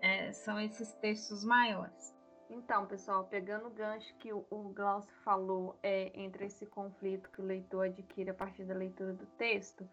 [0.00, 2.19] É, são esses textos maiores.
[2.52, 7.40] Então, pessoal, pegando o gancho que o, o Glaucio falou é, entre esse conflito que
[7.40, 9.88] o leitor adquire a partir da leitura do texto,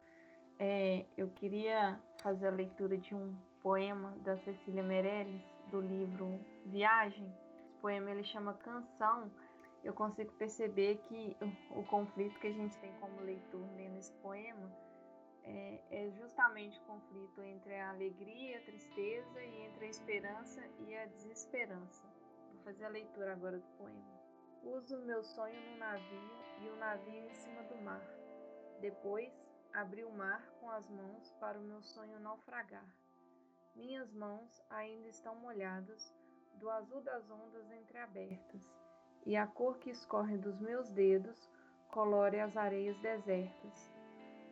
[0.58, 7.32] é, eu queria fazer a leitura de um poema da Cecília Meirelles, do livro Viagem.
[7.60, 9.32] Esse poema ele chama Canção,
[9.84, 11.38] eu consigo perceber que
[11.72, 14.72] o, conflito que a gente tem como leitor lendo esse poema
[15.44, 20.98] é, é, justamente o conflito entre a alegria a tristeza e entre a esperança e
[20.98, 22.17] a desesperança.
[22.68, 24.20] Fazer a leitura agora do poema.
[24.62, 26.30] Uso meu sonho no navio
[26.62, 28.06] e o navio em cima do mar.
[28.82, 29.32] Depois,
[29.72, 32.84] abri o mar com as mãos para o meu sonho naufragar.
[33.74, 36.14] Minhas mãos ainda estão molhadas
[36.56, 38.70] do azul das ondas entreabertas
[39.26, 41.50] e a cor que escorre dos meus dedos
[41.90, 43.90] colore as areias desertas.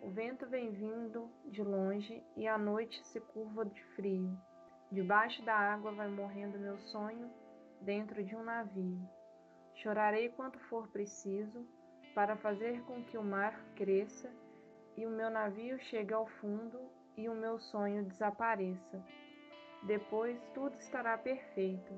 [0.02, 4.40] O vento vem vindo de longe e a noite se curva de frio.
[4.90, 7.30] Debaixo da água vai morrendo meu sonho
[7.82, 9.00] dentro de um navio.
[9.76, 11.66] Chorarei quanto for preciso
[12.14, 14.32] para fazer com que o mar cresça
[14.96, 16.80] e o meu navio chegue ao fundo
[17.18, 19.04] e o meu sonho desapareça.
[19.84, 21.94] Depois tudo estará perfeito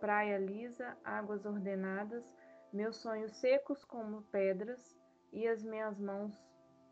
[0.00, 2.24] praia lisa, águas ordenadas,
[2.72, 4.96] meus sonhos secos como pedras
[5.32, 6.32] e as minhas mãos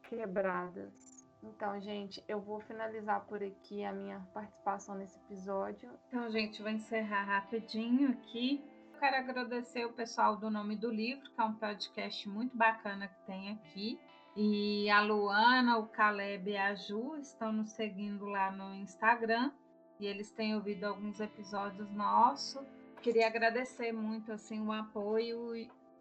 [0.08, 1.13] quebradas.
[1.44, 5.90] Então, gente, eu vou finalizar por aqui a minha participação nesse episódio.
[6.08, 8.64] Então, gente, vou encerrar rapidinho aqui.
[8.98, 13.20] Quero agradecer o pessoal do Nome do Livro, que é um podcast muito bacana que
[13.26, 13.98] tem aqui.
[14.36, 19.52] E a Luana, o Caleb e a Ju estão nos seguindo lá no Instagram.
[20.00, 22.66] E eles têm ouvido alguns episódios nossos
[23.04, 25.54] queria agradecer muito assim o apoio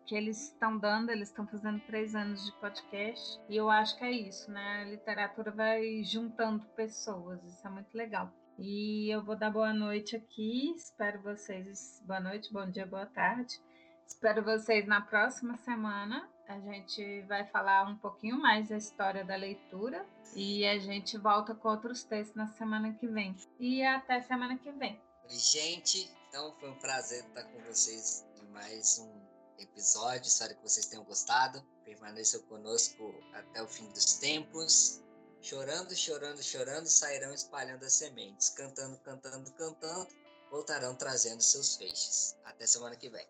[0.06, 4.04] que eles estão dando, eles estão fazendo três anos de podcast, e eu acho que
[4.04, 4.82] é isso, né?
[4.82, 8.32] A literatura vai juntando pessoas, isso é muito legal.
[8.58, 13.60] E eu vou dar boa noite aqui, espero vocês, boa noite, bom dia, boa tarde.
[14.06, 16.30] Espero vocês na próxima semana.
[16.48, 21.56] A gente vai falar um pouquinho mais da história da leitura e a gente volta
[21.56, 23.36] com outros textos na semana que vem.
[23.60, 25.02] E até semana que vem.
[25.28, 26.12] Gente.
[26.28, 29.23] Então foi um prazer estar com vocês em mais um
[29.58, 30.28] episódio.
[30.28, 31.64] Espero que vocês tenham gostado.
[31.86, 35.02] Permaneçam conosco até o fim dos tempos.
[35.42, 38.50] Chorando, chorando, chorando, sairão espalhando as sementes.
[38.50, 40.08] Cantando, cantando, cantando,
[40.50, 42.38] voltarão trazendo seus feixes.
[42.46, 43.28] Até semana que vem.